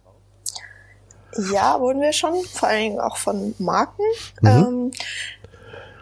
[1.51, 4.03] Ja, wurden wir schon, vor allen Dingen auch von Marken.
[4.41, 4.47] Mhm.
[4.47, 4.91] Ähm,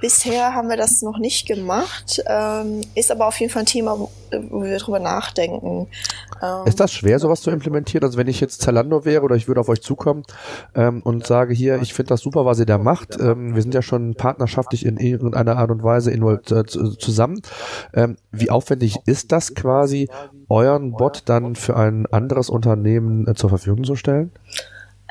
[0.02, 3.98] bisher haben wir das noch nicht gemacht, ähm, ist aber auf jeden Fall ein Thema,
[3.98, 4.10] wo,
[4.64, 5.88] wir drüber nachdenken.
[6.42, 8.04] Ähm, Ist das schwer, sowas zu implementieren?
[8.04, 10.24] Also wenn ich jetzt Zalando wäre oder ich würde auf euch zukommen
[10.76, 13.18] ähm, und sage hier, ich finde das super, was ihr da macht.
[13.20, 17.42] Ähm, wir sind ja schon partnerschaftlich in irgendeiner Art und Weise äh, zu- zusammen.
[17.94, 20.10] Ähm, wie aufwendig ist das quasi,
[20.50, 24.32] euren Bot dann für ein anderes Unternehmen äh, zur Verfügung zu stellen?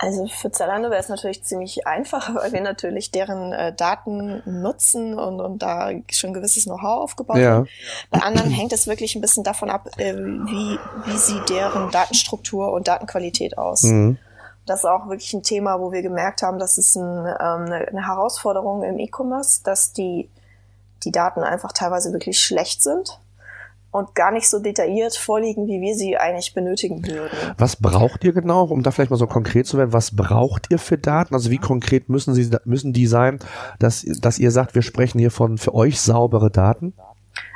[0.03, 5.19] Also für Zalando wäre es natürlich ziemlich einfach, weil wir natürlich deren äh, Daten nutzen
[5.19, 7.51] und, und da schon gewisses Know-how aufgebaut Ja.
[7.51, 7.69] haben.
[8.11, 12.73] Bei anderen hängt es wirklich ein bisschen davon ab, äh, wie, wie sieht deren Datenstruktur
[12.73, 13.83] und Datenqualität aus.
[13.83, 14.17] Mhm.
[14.65, 17.87] Das ist auch wirklich ein Thema, wo wir gemerkt haben, dass es ein, ähm, eine,
[17.89, 20.31] eine Herausforderung im E-Commerce, dass die,
[21.05, 23.21] die Daten einfach teilweise wirklich schlecht sind
[23.93, 27.31] und gar nicht so detailliert vorliegen, wie wir sie eigentlich benötigen würden.
[27.59, 29.93] Was braucht ihr genau, um da vielleicht mal so konkret zu werden?
[29.93, 31.35] Was braucht ihr für Daten?
[31.35, 33.41] Also wie konkret müssen sie müssen die sein,
[33.79, 36.95] dass, dass ihr sagt, wir sprechen hier von für euch saubere Daten?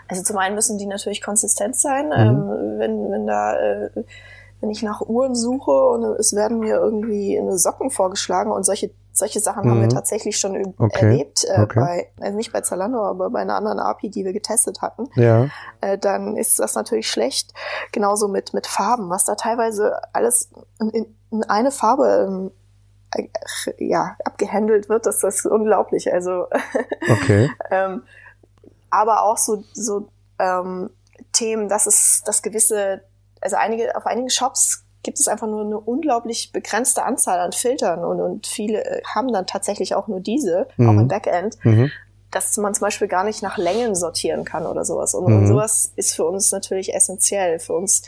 [0.08, 2.06] Also zum einen müssen die natürlich konsistent sein.
[2.06, 2.12] Mhm.
[2.12, 3.90] Ähm, wenn, wenn da, äh,
[4.60, 8.90] wenn ich nach Uhren suche und es werden mir irgendwie eine Socken vorgeschlagen und solche
[9.16, 9.90] solche Sachen haben wir Mhm.
[9.90, 11.06] tatsächlich schon Okay.
[11.06, 11.80] erlebt, äh, Okay.
[11.80, 15.08] bei, also nicht bei Zalando, aber bei einer anderen API, die wir getestet hatten.
[15.14, 15.48] Ja.
[15.80, 17.54] äh, dann ist das natürlich schlecht.
[17.92, 20.50] Genauso mit, mit Farben, was da teilweise alles
[20.80, 22.50] in, in, in eine Farbe ähm,
[23.14, 23.28] äh,
[23.78, 26.12] ja, abgehandelt wird, das ist unglaublich.
[26.12, 26.46] Also
[27.08, 27.48] Okay.
[27.70, 28.02] ähm,
[28.90, 30.90] aber auch so, so ähm,
[31.32, 33.02] Themen, dass es, dass gewisse,
[33.40, 38.04] also einige, auf einigen Shops gibt es einfach nur eine unglaublich begrenzte Anzahl an Filtern
[38.04, 40.88] und, und viele äh, haben dann tatsächlich auch nur diese, mhm.
[40.88, 41.56] auch im Backend.
[41.62, 41.92] Mhm
[42.34, 45.14] dass man zum Beispiel gar nicht nach Längen sortieren kann oder sowas.
[45.14, 45.38] Und, mhm.
[45.38, 47.60] und sowas ist für uns natürlich essentiell.
[47.60, 48.02] Für uns,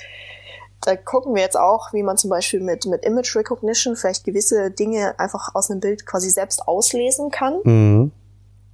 [0.83, 4.71] da gucken wir jetzt auch, wie man zum Beispiel mit, mit Image Recognition vielleicht gewisse
[4.71, 8.13] Dinge einfach aus einem Bild quasi selbst auslesen kann, mhm.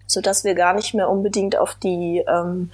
[0.06, 2.70] so dass wir gar nicht mehr unbedingt auf die ähm,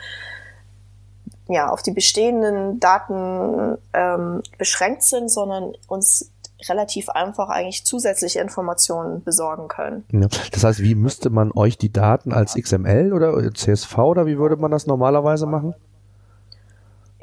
[1.49, 6.31] ja, auf die bestehenden Daten ähm, beschränkt sind, sondern uns
[6.69, 10.05] relativ einfach eigentlich zusätzliche Informationen besorgen können.
[10.13, 10.27] Ja.
[10.53, 14.57] Das heißt, wie müsste man euch die Daten als XML oder CSV oder wie würde
[14.57, 15.75] man das normalerweise machen?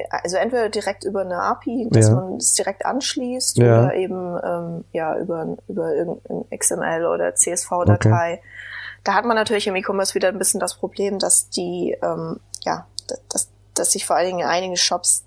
[0.09, 2.15] Also entweder direkt über eine API, dass ja.
[2.15, 3.83] man es direkt anschließt ja.
[3.83, 8.33] oder eben ähm, ja über, über irgendein XML oder CSV-Datei.
[8.33, 8.41] Okay.
[9.03, 12.87] Da hat man natürlich im E-Commerce wieder ein bisschen das Problem, dass die ähm, ja,
[13.29, 15.23] dass, dass sich vor allen Dingen einige Shops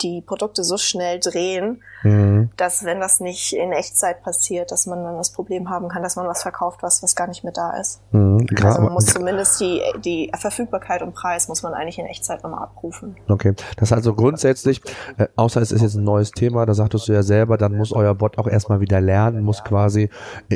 [0.00, 2.27] die Produkte so schnell drehen, mhm.
[2.58, 6.16] Dass wenn das nicht in Echtzeit passiert, dass man dann das Problem haben kann, dass
[6.16, 8.00] man was verkauft, was, was gar nicht mehr da ist.
[8.12, 8.46] Mhm.
[8.62, 12.64] Also man muss zumindest die, die Verfügbarkeit und Preis muss man eigentlich in Echtzeit nochmal
[12.64, 13.16] abrufen.
[13.28, 14.82] Okay, das ist also grundsätzlich,
[15.18, 17.92] äh, außer es ist jetzt ein neues Thema, da sagtest du ja selber, dann muss
[17.92, 20.10] euer Bot auch erstmal wieder lernen, muss quasi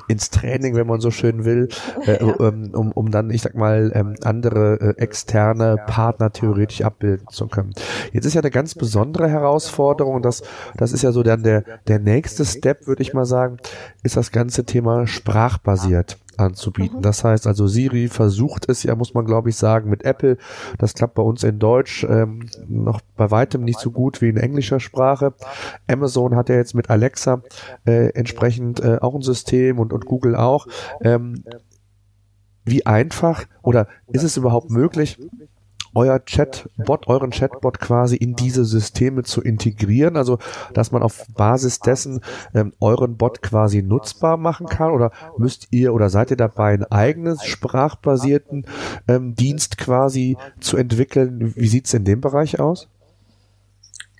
[0.09, 1.69] ins Training, wenn man so schön will,
[2.07, 2.33] äh, ja.
[2.43, 7.73] Um, um dann, ich sag mal, ähm, andere äh, externe Partner theoretisch abbilden zu können.
[8.12, 10.23] Jetzt ist ja eine ganz besondere Herausforderung.
[10.23, 10.43] Das,
[10.77, 13.59] das ist ja so dann der, der nächste Step, würde ich mal sagen,
[14.03, 16.99] ist das ganze Thema sprachbasiert anzubieten.
[16.99, 17.03] Mhm.
[17.03, 20.39] Das heißt also, Siri versucht es ja, muss man glaube ich sagen, mit Apple.
[20.79, 24.37] Das klappt bei uns in Deutsch ähm, noch bei weitem nicht so gut wie in
[24.37, 25.35] englischer Sprache.
[25.87, 27.43] Amazon hat ja jetzt mit Alexa
[27.87, 30.67] äh, entsprechend äh, auch ein System und, und Google auch.
[31.03, 31.45] Ähm,
[32.65, 35.19] wie einfach oder ist es überhaupt möglich,
[35.95, 40.39] euer Chatbot, euren Chatbot quasi in diese Systeme zu integrieren, also
[40.75, 42.21] dass man auf Basis dessen
[42.55, 46.91] ähm, euren Bot quasi nutzbar machen kann oder müsst ihr oder seid ihr dabei, einen
[46.91, 48.67] eigenen sprachbasierten
[49.09, 51.53] ähm, Dienst quasi zu entwickeln?
[51.57, 52.89] Wie sieht's in dem Bereich aus?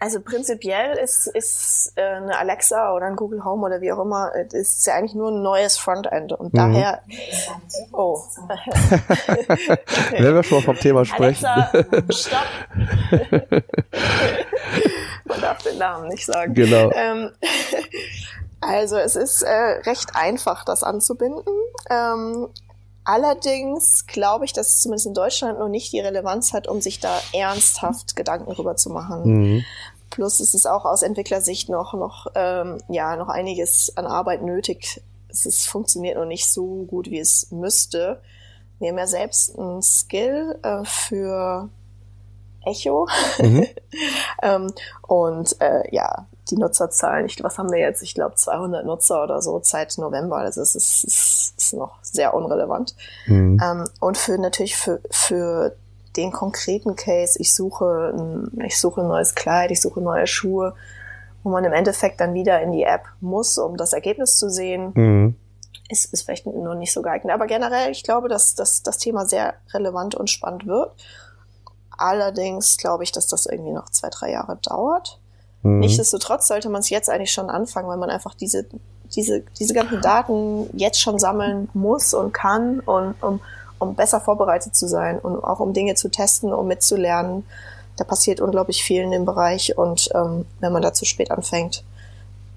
[0.03, 4.33] Also prinzipiell ist, ist äh, eine Alexa oder ein Google Home oder wie auch immer,
[4.35, 6.59] äh, ist ja eigentlich nur ein neues Frontend und mhm.
[6.59, 7.03] daher.
[7.93, 8.21] Oh.
[10.11, 11.47] Wenn wir schon mal vom Thema sprechen.
[11.47, 13.63] Alexa, stopp.
[15.25, 16.53] Man darf den Namen nicht sagen.
[16.53, 16.91] Genau.
[16.91, 17.31] Ähm,
[18.61, 21.45] also es ist äh, recht einfach, das anzubinden.
[21.89, 22.49] Ähm,
[23.05, 27.01] Allerdings glaube ich, dass es zumindest in Deutschland noch nicht die Relevanz hat, um sich
[27.01, 29.23] da ernsthaft Gedanken drüber zu machen.
[29.25, 29.65] Mhm.
[30.13, 35.01] Plus ist es auch aus Entwicklersicht noch, noch, ähm, ja, noch einiges an Arbeit nötig.
[35.29, 38.21] Es ist, funktioniert noch nicht so gut, wie es müsste.
[38.79, 41.71] Wir haben ja selbst einen Skill äh, für
[42.63, 43.09] Echo.
[43.39, 43.67] Mhm.
[44.43, 48.03] ähm, und äh, ja, die Nutzerzahlen, ich, was haben wir jetzt?
[48.03, 50.37] Ich glaube 200 Nutzer oder so seit November.
[50.37, 52.95] Also es ist, ist, ist noch sehr unrelevant.
[53.27, 53.59] Mhm.
[53.65, 55.75] Ähm, und für natürlich für, für
[56.17, 60.75] den konkreten Case, ich suche, ein, ich suche ein neues Kleid, ich suche neue Schuhe,
[61.43, 64.93] wo man im Endeffekt dann wieder in die App muss, um das Ergebnis zu sehen,
[64.95, 65.37] mhm.
[65.89, 67.35] ist, ist vielleicht noch nicht so geeignet.
[67.35, 70.93] Aber generell, ich glaube, dass, dass das Thema sehr relevant und spannend wird.
[71.91, 75.19] Allerdings glaube ich, dass das irgendwie noch zwei, drei Jahre dauert.
[75.63, 75.81] Mhm.
[75.81, 78.67] Nichtsdestotrotz sollte man es jetzt eigentlich schon anfangen, weil man einfach diese,
[79.15, 83.41] diese, diese ganzen Daten jetzt schon sammeln muss und kann und um
[83.83, 87.45] um besser vorbereitet zu sein und auch um Dinge zu testen, um mitzulernen.
[87.97, 91.85] Da passiert unglaublich viel in dem Bereich und ähm, wenn man da zu spät anfängt,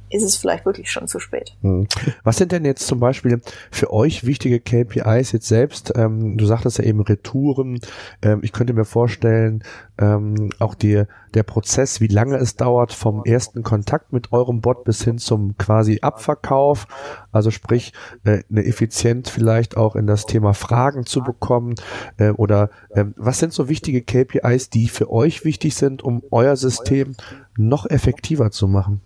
[0.09, 1.55] ist es vielleicht wirklich schon zu spät.
[1.61, 1.87] Hm.
[2.23, 3.41] Was sind denn jetzt zum Beispiel
[3.71, 5.93] für euch wichtige KPIs jetzt selbst?
[5.95, 7.79] Ähm, du sagtest ja eben Retouren.
[8.21, 9.63] Ähm, ich könnte mir vorstellen,
[9.97, 14.83] ähm, auch die, der Prozess, wie lange es dauert vom ersten Kontakt mit eurem Bot
[14.83, 16.87] bis hin zum quasi Abverkauf.
[17.31, 21.75] Also sprich, äh, eine Effizienz vielleicht auch in das Thema Fragen zu bekommen.
[22.17, 26.55] Äh, oder äh, was sind so wichtige KPIs, die für euch wichtig sind, um euer
[26.55, 27.15] System
[27.57, 29.01] noch effektiver zu machen?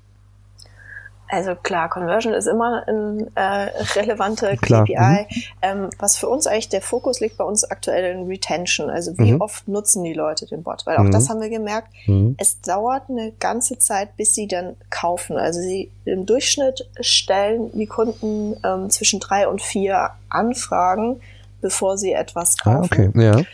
[1.31, 4.83] Also klar, Conversion ist immer ein äh, relevante klar.
[4.83, 4.95] KPI.
[4.95, 5.43] Mhm.
[5.61, 8.89] Ähm, was für uns eigentlich der Fokus liegt bei uns aktuell in Retention.
[8.89, 9.41] Also wie mhm.
[9.41, 10.87] oft nutzen die Leute den Bot?
[10.87, 11.11] Weil auch mhm.
[11.11, 11.89] das haben wir gemerkt.
[12.07, 12.35] Mhm.
[12.39, 15.37] Es dauert eine ganze Zeit, bis sie dann kaufen.
[15.37, 21.21] Also sie im Durchschnitt stellen die Kunden ähm, zwischen drei und vier Anfragen,
[21.61, 23.13] bevor sie etwas ah, kaufen.
[23.15, 23.45] Ah, okay.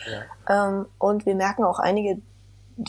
[0.47, 0.69] ja.
[0.69, 2.19] Ähm, und wir merken auch einige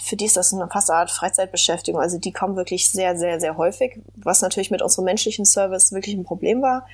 [0.02, 2.00] für die ist das eine fast eine Art Freizeitbeschäftigung.
[2.00, 6.14] Also die kommen wirklich sehr, sehr, sehr häufig, was natürlich mit unserem menschlichen Service wirklich
[6.16, 6.86] ein Problem war.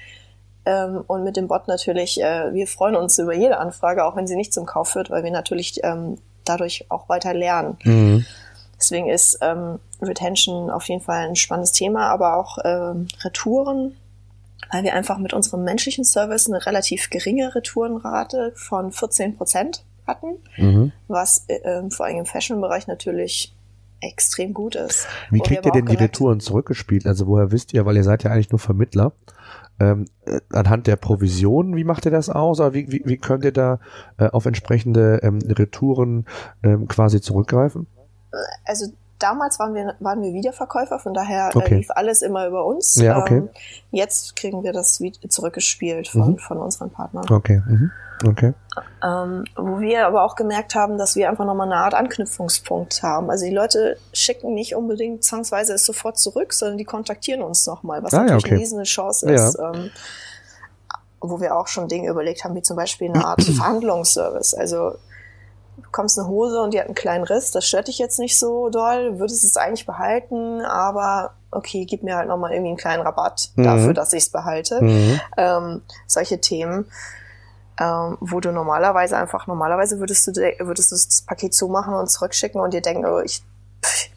[0.64, 4.26] Ähm, und mit dem Bot natürlich, äh, wir freuen uns über jede Anfrage, auch wenn
[4.26, 7.78] sie nicht zum Kauf führt, weil wir natürlich ähm, dadurch auch weiter lernen.
[7.82, 8.26] Mhm.
[8.78, 13.96] Deswegen ist ähm, Retention auf jeden Fall ein spannendes Thema, aber auch ähm, Retouren,
[14.70, 20.38] weil wir einfach mit unserem menschlichen Service eine relativ geringe Retourenrate von 14 Prozent hatten,
[20.56, 20.92] mhm.
[21.08, 23.54] was äh, vor allem im Fashion-Bereich natürlich
[24.00, 25.06] extrem gut ist.
[25.30, 27.06] Wie kriegt ihr denn die Retouren zurückgespielt?
[27.06, 29.12] Also woher wisst ihr, weil ihr seid ja eigentlich nur Vermittler,
[29.80, 32.60] ähm, äh, anhand der Provision, wie macht ihr das aus?
[32.60, 33.80] Oder wie, wie, wie könnt ihr da
[34.18, 36.26] äh, auf entsprechende ähm, Retouren
[36.62, 37.86] ähm, quasi zurückgreifen?
[38.64, 38.86] Also
[39.22, 41.74] damals waren wir, waren wir Wiederverkäufer, von daher äh, okay.
[41.74, 42.96] äh, lief alles immer über uns.
[42.96, 43.38] Ja, okay.
[43.38, 43.48] Ähm,
[43.90, 46.38] jetzt kriegen wir das zurückgespielt von, mhm.
[46.38, 47.24] von unseren Partnern.
[47.30, 47.62] Okay.
[47.66, 47.90] Mhm.
[48.24, 48.54] Okay.
[49.02, 53.30] Ähm, wo wir aber auch gemerkt haben, dass wir einfach nochmal eine Art Anknüpfungspunkt haben.
[53.30, 58.02] Also die Leute schicken nicht unbedingt zwangsweise es sofort zurück, sondern die kontaktieren uns nochmal,
[58.02, 58.54] was ah, natürlich okay.
[58.54, 59.58] eine riesige Chance ist.
[59.58, 59.72] Ja.
[59.72, 59.90] Ähm,
[61.20, 64.54] wo wir auch schon Dinge überlegt haben, wie zum Beispiel eine Art Verhandlungsservice.
[64.54, 64.92] Also
[65.76, 68.68] bekommst eine Hose und die hat einen kleinen Riss, das stört dich jetzt nicht so
[68.68, 73.50] doll, würdest es eigentlich behalten, aber okay, gib mir halt nochmal irgendwie einen kleinen Rabatt
[73.56, 73.64] mhm.
[73.64, 74.82] dafür, dass ich es behalte.
[74.82, 75.20] Mhm.
[75.36, 76.86] Ähm, solche Themen
[77.80, 82.60] ähm, wo du normalerweise einfach, normalerweise würdest du, würdest du das Paket zumachen und zurückschicken
[82.60, 83.42] und dir denken, oh, ich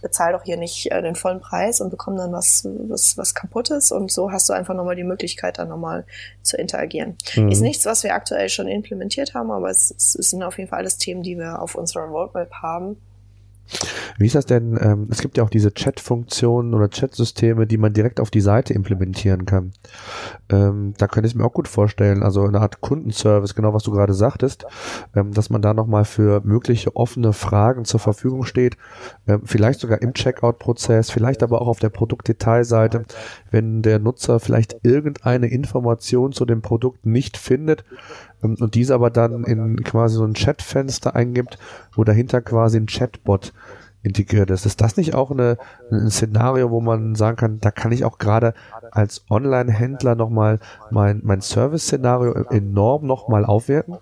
[0.02, 3.92] bezahle doch hier nicht äh, den vollen Preis und bekomme dann was, was, was kaputtes
[3.92, 6.06] und so hast du einfach nochmal die Möglichkeit, dann nochmal
[6.44, 7.18] zu interagieren.
[7.36, 7.50] Mhm.
[7.50, 10.80] Ist nichts, was wir aktuell schon implementiert haben, aber es, es sind auf jeden Fall
[10.80, 12.98] alles Themen, die wir auf unserer Roadmap haben
[14.18, 14.78] wie ist das denn?
[14.82, 18.74] Ähm, es gibt ja auch diese Chat-Funktionen oder Chat-Systeme, die man direkt auf die Seite
[18.74, 19.74] implementieren kann.
[20.50, 23.92] Ähm, da könnte ich mir auch gut vorstellen, also eine Art Kundenservice, genau was du
[23.92, 24.66] gerade sagtest,
[25.16, 28.78] ähm, dass man da nochmal für mögliche offene Fragen zur Verfügung steht,
[29.28, 33.04] ähm, vielleicht sogar im Checkout-Prozess, vielleicht aber auch auf der Produktdetailseite,
[33.52, 37.84] wenn der Nutzer vielleicht irgendeine Information zu dem Produkt nicht findet,
[38.42, 41.58] und diese aber dann in quasi so ein Chatfenster eingibt,
[41.94, 43.54] wo dahinter quasi ein Chatbot
[44.06, 44.66] integriert ist.
[44.66, 45.58] Ist das nicht auch eine,
[45.92, 48.54] ein Szenario, wo man sagen kann, da kann ich auch gerade
[48.92, 50.60] als Online-Händler nochmal
[50.92, 53.98] mein, mein Service-Szenario enorm nochmal aufwerten?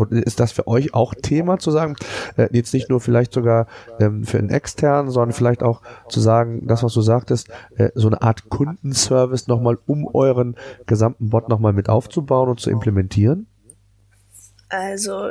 [0.00, 1.94] Und ist das für euch auch Thema zu sagen,
[2.36, 3.66] äh, jetzt nicht nur vielleicht sogar
[3.98, 8.06] ähm, für einen externen, sondern vielleicht auch zu sagen, das, was du sagtest, äh, so
[8.06, 10.54] eine Art Kundenservice nochmal, um euren
[10.86, 13.46] gesamten Bot nochmal mit aufzubauen und zu implementieren?
[14.70, 15.30] Also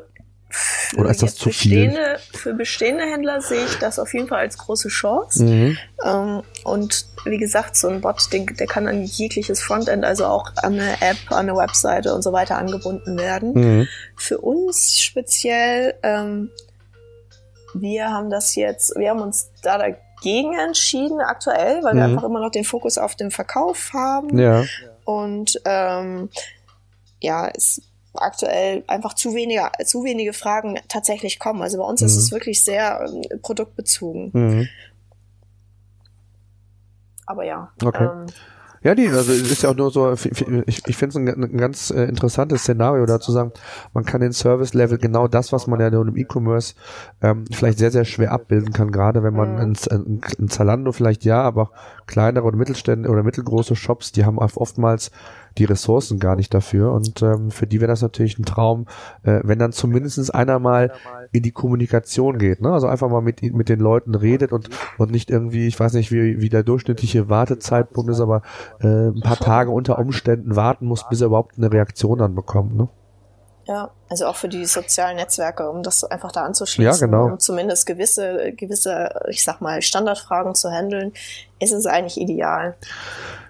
[0.98, 2.40] oder ist das zu bestehende, viel?
[2.40, 5.44] Für bestehende Händler sehe ich das auf jeden Fall als große Chance.
[5.44, 5.78] Mhm.
[6.04, 10.52] Ähm, und wie gesagt, so ein Bot, der, der, kann an jegliches Frontend, also auch
[10.58, 13.54] an eine App, an eine Webseite und so weiter angebunden werden.
[13.54, 13.88] Mhm.
[14.16, 16.50] Für uns speziell, ähm,
[17.76, 21.98] wir haben das jetzt, wir haben uns da dagegen entschieden aktuell, weil mhm.
[21.98, 24.38] wir einfach immer noch den Fokus auf den Verkauf haben.
[24.40, 24.64] Ja.
[25.06, 26.30] Und ähm,
[27.22, 27.82] ja, es
[28.14, 31.62] aktuell einfach zu wenige, zu wenige Fragen tatsächlich kommen.
[31.62, 32.08] Also bei uns mhm.
[32.08, 34.32] ist es wirklich sehr ähm, produktbezogen.
[34.34, 34.68] Mhm.
[37.26, 37.72] Aber ja.
[37.84, 38.06] Okay.
[38.06, 38.26] Ähm,
[38.82, 41.58] ja, die, also es ist ja auch nur so, ich, ich finde es ein, ein,
[41.58, 43.52] ganz äh, interessantes Szenario da zu sagen,
[43.94, 46.76] man kann den Service-Level genau das, was man ja nur im E-Commerce
[47.22, 49.76] ähm, vielleicht sehr, sehr schwer abbilden kann, gerade wenn man mhm.
[49.92, 51.72] ein, ein, Zalando vielleicht ja, aber
[52.08, 55.12] kleinere oder Mittelstände oder mittelgroße Shops, die haben oftmals
[55.60, 56.92] die Ressourcen gar nicht dafür.
[56.94, 58.88] Und ähm, für die wäre das natürlich ein Traum,
[59.24, 60.92] äh, wenn dann zumindest einer mal
[61.32, 62.62] in die Kommunikation geht.
[62.62, 62.72] Ne?
[62.72, 66.12] Also einfach mal mit, mit den Leuten redet und, und nicht irgendwie, ich weiß nicht,
[66.12, 68.42] wie, wie der durchschnittliche Wartezeitpunkt ist, aber
[68.82, 72.76] äh, ein paar Tage unter Umständen warten muss, bis er überhaupt eine Reaktion dann bekommt.
[72.76, 72.90] Ne?
[73.70, 77.34] Ja, also auch für die sozialen Netzwerke, um das einfach da anzuschließen, ja, genau.
[77.34, 81.14] um zumindest gewisse, gewisse, ich sag mal, Standardfragen zu handeln,
[81.60, 82.76] ist es eigentlich ideal.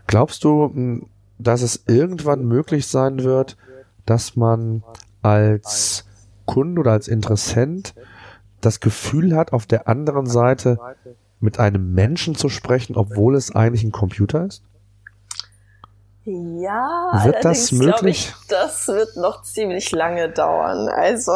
[0.07, 1.05] Glaubst du,
[1.39, 3.57] dass es irgendwann möglich sein wird,
[4.05, 4.83] dass man
[5.21, 6.05] als
[6.45, 7.95] Kunde oder als Interessent
[8.61, 10.77] das Gefühl hat, auf der anderen Seite
[11.39, 14.63] mit einem Menschen zu sprechen, obwohl es eigentlich ein Computer ist?
[16.25, 18.33] Ja, wird das möglich?
[18.41, 20.87] Ich, das wird noch ziemlich lange dauern.
[20.89, 21.31] Also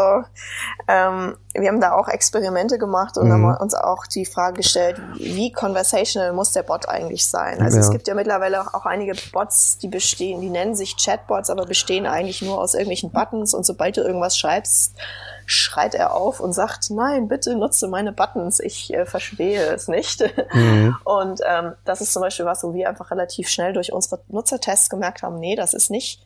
[0.87, 3.31] ähm, wir haben da auch Experimente gemacht und mhm.
[3.31, 7.61] haben uns auch die Frage gestellt, wie conversational muss der Bot eigentlich sein?
[7.61, 7.83] Also ja.
[7.83, 12.05] es gibt ja mittlerweile auch einige Bots, die bestehen, die nennen sich Chatbots, aber bestehen
[12.05, 14.95] eigentlich nur aus irgendwelchen Buttons und sobald du irgendwas schreibst,
[15.45, 20.23] schreit er auf und sagt, nein, bitte nutze meine Buttons, ich äh, verstehe es nicht.
[20.53, 20.95] Mhm.
[21.03, 24.89] Und ähm, das ist zum Beispiel was, wo wir einfach relativ schnell durch unsere Nutzertests
[24.89, 26.23] gemerkt haben, nee, das ist nicht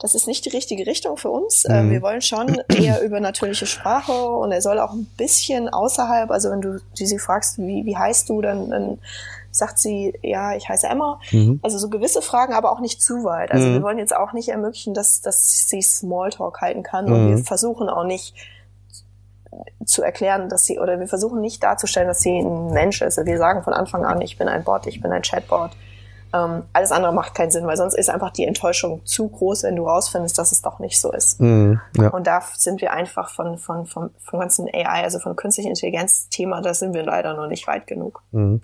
[0.00, 1.66] das ist nicht die richtige Richtung für uns.
[1.68, 1.90] Ähm, mhm.
[1.92, 6.50] wir wollen schon eher über natürliche Sprache und er soll auch ein bisschen außerhalb, also
[6.50, 8.98] wenn du sie fragst, wie, wie heißt du, dann, dann
[9.50, 11.20] sagt sie, ja, ich heiße Emma.
[11.32, 11.60] Mhm.
[11.62, 13.50] Also so gewisse Fragen, aber auch nicht zu weit.
[13.52, 13.74] Also mhm.
[13.74, 17.06] wir wollen jetzt auch nicht ermöglichen, dass, dass sie Smalltalk halten kann.
[17.06, 17.44] Und wir mhm.
[17.44, 18.34] versuchen auch nicht
[19.84, 23.24] zu erklären, dass sie, oder wir versuchen nicht darzustellen, dass sie ein Mensch ist.
[23.24, 25.70] Wir sagen von Anfang an, ich bin ein Bot, ich bin ein Chatbot.
[26.32, 29.76] Ähm, alles andere macht keinen Sinn, weil sonst ist einfach die Enttäuschung zu groß, wenn
[29.76, 31.40] du rausfindest, dass es doch nicht so ist.
[31.40, 32.08] Mhm, ja.
[32.10, 36.60] Und da sind wir einfach von, von, von, vom ganzen AI, also von künstlicher Intelligenz-Thema,
[36.60, 38.22] da sind wir leider noch nicht weit genug.
[38.30, 38.60] Mhm.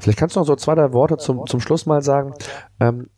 [0.00, 2.34] Vielleicht kannst du noch so zwei, drei Worte zum, zum Schluss mal sagen.
[2.80, 3.10] Ähm,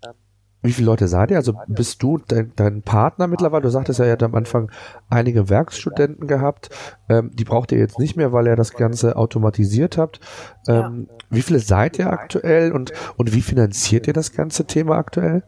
[0.62, 1.36] wie viele Leute seid ihr?
[1.36, 3.62] Also bist du dein, dein Partner mittlerweile?
[3.62, 4.70] Du sagtest ja, ihr habt am Anfang
[5.08, 6.70] einige Werkstudenten gehabt.
[7.08, 10.20] Ähm, die braucht ihr jetzt nicht mehr, weil ihr das Ganze automatisiert habt.
[10.68, 11.16] Ähm, ja.
[11.30, 15.42] Wie viele seid ihr aktuell und, und wie finanziert ihr das ganze Thema aktuell?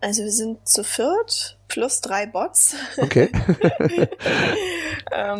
[0.00, 2.76] Also wir sind zu viert plus drei Bots.
[2.98, 3.30] Okay.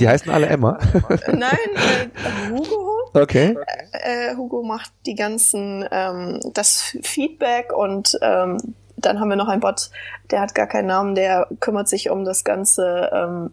[0.01, 0.79] die heißen alle Emma.
[1.29, 3.11] Nein, äh, Hugo.
[3.15, 3.57] Okay.
[3.93, 9.61] Äh, Hugo macht die ganzen ähm, das Feedback und ähm, dann haben wir noch einen
[9.61, 9.91] Bot,
[10.31, 13.51] der hat gar keinen Namen, der kümmert sich um das Ganze, ähm,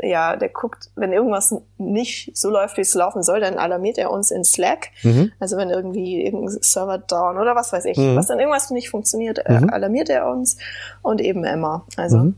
[0.00, 4.10] ja, der guckt, wenn irgendwas nicht so läuft, wie es laufen soll, dann alarmiert er
[4.10, 4.88] uns in Slack.
[5.02, 5.32] Mhm.
[5.38, 8.16] Also wenn irgendwie irgendein Server down oder was weiß ich, mhm.
[8.16, 9.70] was dann irgendwas nicht funktioniert, äh, mhm.
[9.70, 10.56] alarmiert er uns
[11.02, 11.84] und eben Emma.
[11.96, 12.34] Also mhm.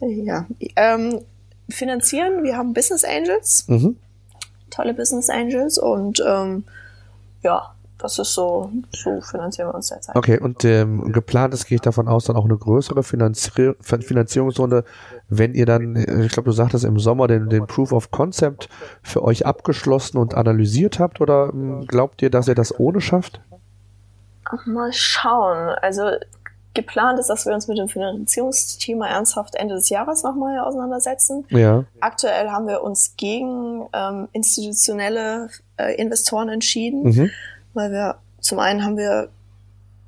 [0.00, 0.46] ja.
[0.76, 1.20] Ähm,
[1.68, 3.96] finanzieren, wir haben Business Angels, mhm.
[4.70, 6.64] tolle Business Angels und ähm,
[7.42, 10.16] ja, das ist so, so finanzieren wir uns derzeit.
[10.16, 14.84] Okay, und ähm, geplant ist, gehe ich davon aus, dann auch eine größere Finanzier Finanzierungsrunde,
[15.28, 18.68] wenn ihr dann, äh, ich glaube, du sagtest im Sommer den, den Proof of Concept
[19.02, 23.40] für euch abgeschlossen und analysiert habt, oder ähm, glaubt ihr, dass ihr das ohne schafft?
[24.66, 25.68] Mal schauen.
[25.80, 26.10] Also
[26.74, 31.44] geplant ist, dass wir uns mit dem Finanzierungsthema ernsthaft Ende des Jahres nochmal auseinandersetzen.
[31.50, 31.84] Ja.
[32.00, 37.02] Aktuell haben wir uns gegen ähm, institutionelle äh, Investoren entschieden.
[37.04, 37.30] Mhm
[37.74, 39.28] weil wir zum einen haben wir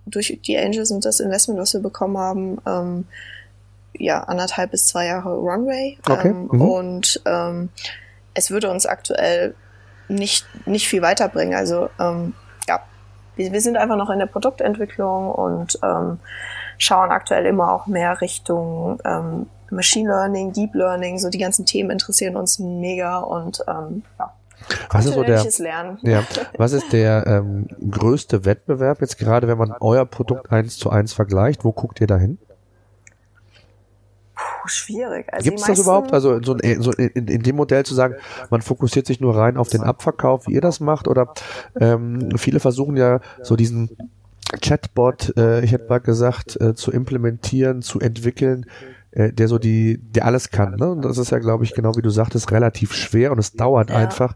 [0.07, 3.07] durch die Angels und das Investment, was wir bekommen haben, ähm,
[3.97, 5.99] ja, anderthalb bis zwei Jahre Runway.
[6.09, 6.29] Okay.
[6.29, 6.61] Ähm, mhm.
[6.61, 7.69] Und ähm,
[8.35, 9.55] es würde uns aktuell
[10.09, 11.55] nicht, nicht viel weiterbringen.
[11.55, 12.35] Also ähm,
[12.69, 12.81] ja,
[13.37, 16.19] wir, wir sind einfach noch in der Produktentwicklung und ähm,
[16.79, 21.91] schauen aktuell immer auch mehr Richtung ähm, Machine Learning, Deep Learning, so die ganzen Themen
[21.91, 24.33] interessieren uns mega und ähm, ja.
[24.91, 25.47] Was ist so der,
[26.03, 26.25] ja,
[26.57, 31.12] was ist der ähm, größte Wettbewerb jetzt gerade, wenn man euer Produkt eins zu eins
[31.12, 31.65] vergleicht?
[31.65, 32.39] Wo guckt ihr da hin?
[34.35, 35.33] Puh, schwierig.
[35.33, 36.12] Also Gibt es das überhaupt?
[36.12, 38.15] Also so, so in, in, dem Modell zu sagen,
[38.51, 41.09] man fokussiert sich nur rein auf den Abverkauf, wie ihr das macht?
[41.09, 41.33] Oder
[41.81, 43.97] ähm, viele versuchen ja so diesen
[44.61, 48.67] Chatbot, äh, ich hätte mal gesagt, äh, zu implementieren, zu entwickeln,
[49.15, 50.75] äh, der so die, der alles kann.
[50.77, 50.91] Ne?
[50.91, 53.91] Und das ist ja, glaube ich, genau wie du sagtest, relativ schwer und es dauert
[53.91, 53.97] ja.
[53.97, 54.35] einfach,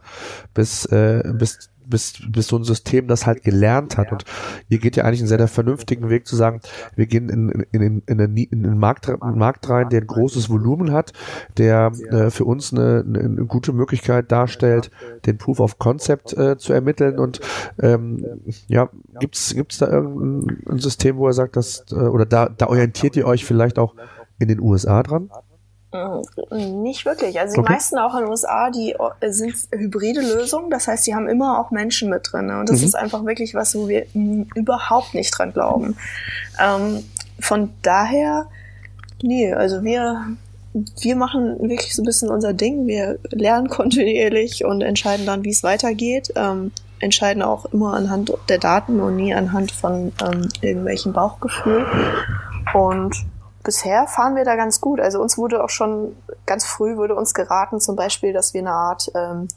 [0.55, 4.13] bis, äh, bis bis, bis so ein System das halt gelernt hat.
[4.13, 4.25] Und
[4.69, 6.61] ihr geht ja eigentlich einen sehr, sehr vernünftigen Weg zu sagen,
[6.95, 10.07] wir gehen in, in, in, in, einen, in einen, Markt, einen Markt rein, der ein
[10.07, 11.13] großes Volumen hat,
[11.57, 14.91] der äh, für uns eine, eine, gute Möglichkeit darstellt,
[15.27, 17.19] den Proof of Concept äh, zu ermitteln.
[17.19, 17.41] Und
[17.81, 18.25] ähm,
[18.67, 23.17] ja, gibt's gibt's da irgendein System, wo er sagt, dass, äh, oder da, da orientiert
[23.17, 23.95] ihr euch vielleicht auch
[24.39, 25.31] in den USA dran?
[25.93, 27.41] Mm, nicht wirklich.
[27.41, 27.73] Also die okay.
[27.73, 30.71] meisten auch in den USA, die äh, sind hybride Lösungen.
[30.71, 32.47] Das heißt, die haben immer auch Menschen mit drin.
[32.47, 32.61] Ne?
[32.61, 32.87] Und das mhm.
[32.87, 35.97] ist einfach wirklich was, wo wir überhaupt nicht dran glauben.
[36.63, 37.05] Ähm,
[37.41, 38.49] von daher,
[39.23, 40.27] nee, also wir,
[40.75, 42.87] wir machen wirklich so ein bisschen unser Ding.
[42.87, 46.33] Wir lernen kontinuierlich und entscheiden dann, wie es weitergeht.
[46.37, 46.71] Ähm,
[47.01, 51.87] entscheiden auch immer anhand der Daten und nie anhand von ähm, irgendwelchen Bauchgefühl.
[52.75, 53.15] Und
[53.63, 55.01] bisher fahren wir da ganz gut.
[55.01, 58.73] Also uns wurde auch schon ganz früh wurde uns geraten, zum Beispiel, dass wir eine
[58.73, 59.49] Art ähm,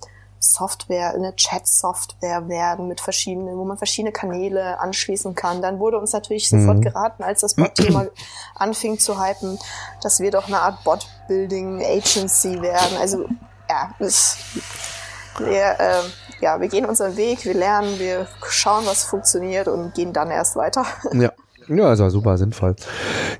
[0.43, 5.62] Software, eine Chat-Software werden mit verschiedenen, wo man verschiedene Kanäle anschließen kann.
[5.62, 6.62] Dann wurde uns natürlich mhm.
[6.62, 8.08] sofort geraten, als das Bot-Thema
[8.56, 9.60] anfing zu hypen,
[10.02, 12.97] dass wir doch eine Art Bot-Building-Agency werden.
[12.99, 13.26] Also
[13.70, 14.38] ja, es,
[15.38, 16.02] wir, äh,
[16.41, 20.56] ja, wir gehen unseren Weg, wir lernen, wir schauen, was funktioniert und gehen dann erst
[20.56, 20.86] weiter.
[21.14, 21.32] Ja.
[21.78, 22.76] Ja, also super sinnvoll.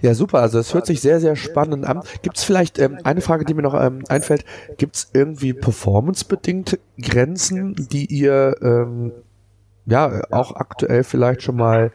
[0.02, 0.40] Ja, super.
[0.40, 2.02] Also es hört sich sehr, sehr spannend an.
[2.22, 4.46] Gibt es vielleicht ähm, eine Frage, die mir noch ähm, einfällt?
[4.78, 9.12] Gibt es irgendwie performancebedingte Grenzen, die ihr ähm,
[9.86, 11.92] ja auch aktuell vielleicht schon mal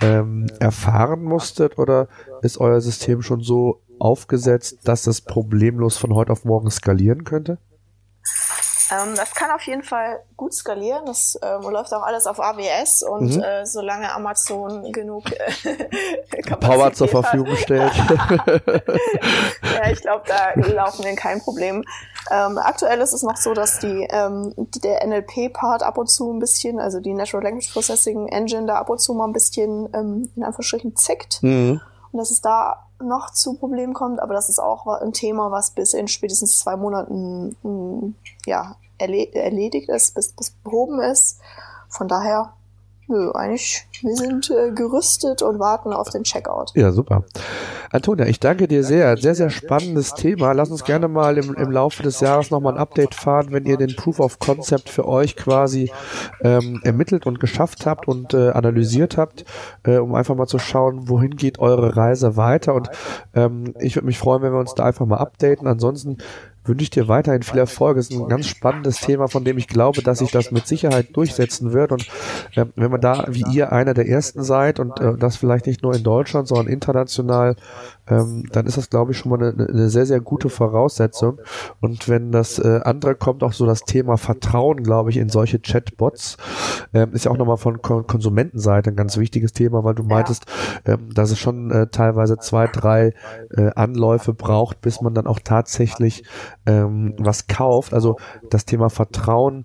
[0.00, 1.78] ähm, erfahren musstet?
[1.78, 2.08] Oder
[2.42, 7.58] ist euer System schon so aufgesetzt, dass es problemlos von heute auf morgen skalieren könnte?
[8.90, 11.06] Ähm, das kann auf jeden Fall gut skalieren.
[11.06, 13.42] Das ähm, läuft auch alles auf AWS und mhm.
[13.42, 17.92] äh, solange Amazon genug äh, Power zur Verfügung stellt.
[17.96, 21.84] ja, ich glaube, da laufen wir in kein Problem.
[22.30, 26.38] Ähm, aktuell ist es noch so, dass die, ähm, der NLP-Part ab und zu ein
[26.38, 30.30] bisschen, also die Natural Language Processing Engine da ab und zu mal ein bisschen ähm,
[30.34, 31.42] in Anführungsstrichen zickt.
[31.42, 31.80] Mhm.
[32.12, 35.70] Und dass es da noch zu Problemen kommt, aber das ist auch ein Thema, was
[35.70, 38.14] bis in spätestens zwei Monaten hm,
[38.46, 41.40] ja, erledigt ist, bis, bis behoben ist.
[41.88, 42.52] Von daher
[43.10, 46.70] Nö, eigentlich, wir sind äh, gerüstet und warten auf den Checkout.
[46.74, 47.24] Ja, super.
[47.90, 49.16] Antonia, ich danke dir sehr.
[49.16, 50.52] Sehr, sehr spannendes Thema.
[50.52, 53.76] Lass uns gerne mal im, im Laufe des Jahres nochmal ein Update fahren, wenn ihr
[53.76, 55.90] den Proof of Concept für euch quasi
[56.42, 59.44] ähm, ermittelt und geschafft habt und äh, analysiert habt,
[59.82, 62.74] äh, um einfach mal zu schauen, wohin geht eure Reise weiter.
[62.74, 62.90] Und
[63.34, 65.66] ähm, ich würde mich freuen, wenn wir uns da einfach mal updaten.
[65.66, 66.18] Ansonsten
[66.64, 67.96] wünsche ich dir weiterhin viel Erfolg.
[67.96, 71.16] Es ist ein ganz spannendes Thema, von dem ich glaube, dass sich das mit Sicherheit
[71.16, 71.92] durchsetzen wird.
[71.92, 72.06] Und
[72.54, 75.82] äh, wenn man da wie ihr einer der ersten seid und äh, das vielleicht nicht
[75.82, 77.56] nur in Deutschland, sondern international,
[78.10, 81.38] ähm, dann ist das, glaube ich, schon mal eine, eine, sehr, sehr gute Voraussetzung.
[81.80, 85.60] Und wenn das äh, andere kommt, auch so das Thema Vertrauen, glaube ich, in solche
[85.60, 86.36] Chatbots,
[86.92, 90.46] ähm, ist ja auch nochmal von Kon Konsumentenseite ein ganz wichtiges Thema, weil du meintest,
[90.84, 93.14] ähm, dass es schon äh, teilweise zwei, drei
[93.50, 96.24] äh, Anläufe braucht, bis man dann auch tatsächlich
[96.66, 97.94] ähm, was kauft.
[97.94, 98.16] Also
[98.50, 99.64] das Thema Vertrauen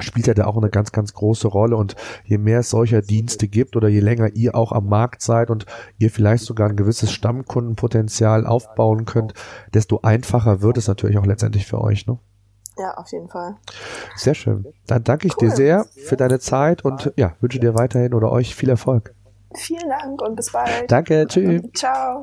[0.00, 1.76] spielt ja da auch eine ganz, ganz große Rolle.
[1.76, 5.50] Und je mehr es solcher Dienste gibt oder je länger ihr auch am Markt seid
[5.50, 5.66] und
[5.98, 9.34] ihr vielleicht sogar ein gewisses Stammkundenpotenzial aufbauen könnt,
[9.74, 12.06] desto einfacher wird es natürlich auch letztendlich für euch.
[12.06, 12.18] Ne?
[12.78, 13.56] Ja, auf jeden Fall.
[14.14, 14.66] Sehr schön.
[14.86, 15.48] Dann danke ich cool.
[15.48, 19.14] dir sehr für deine Zeit und ja, wünsche dir weiterhin oder euch viel Erfolg.
[19.54, 20.90] Vielen Dank und bis bald.
[20.90, 21.62] Danke, tschüss.
[21.74, 22.22] Ciao.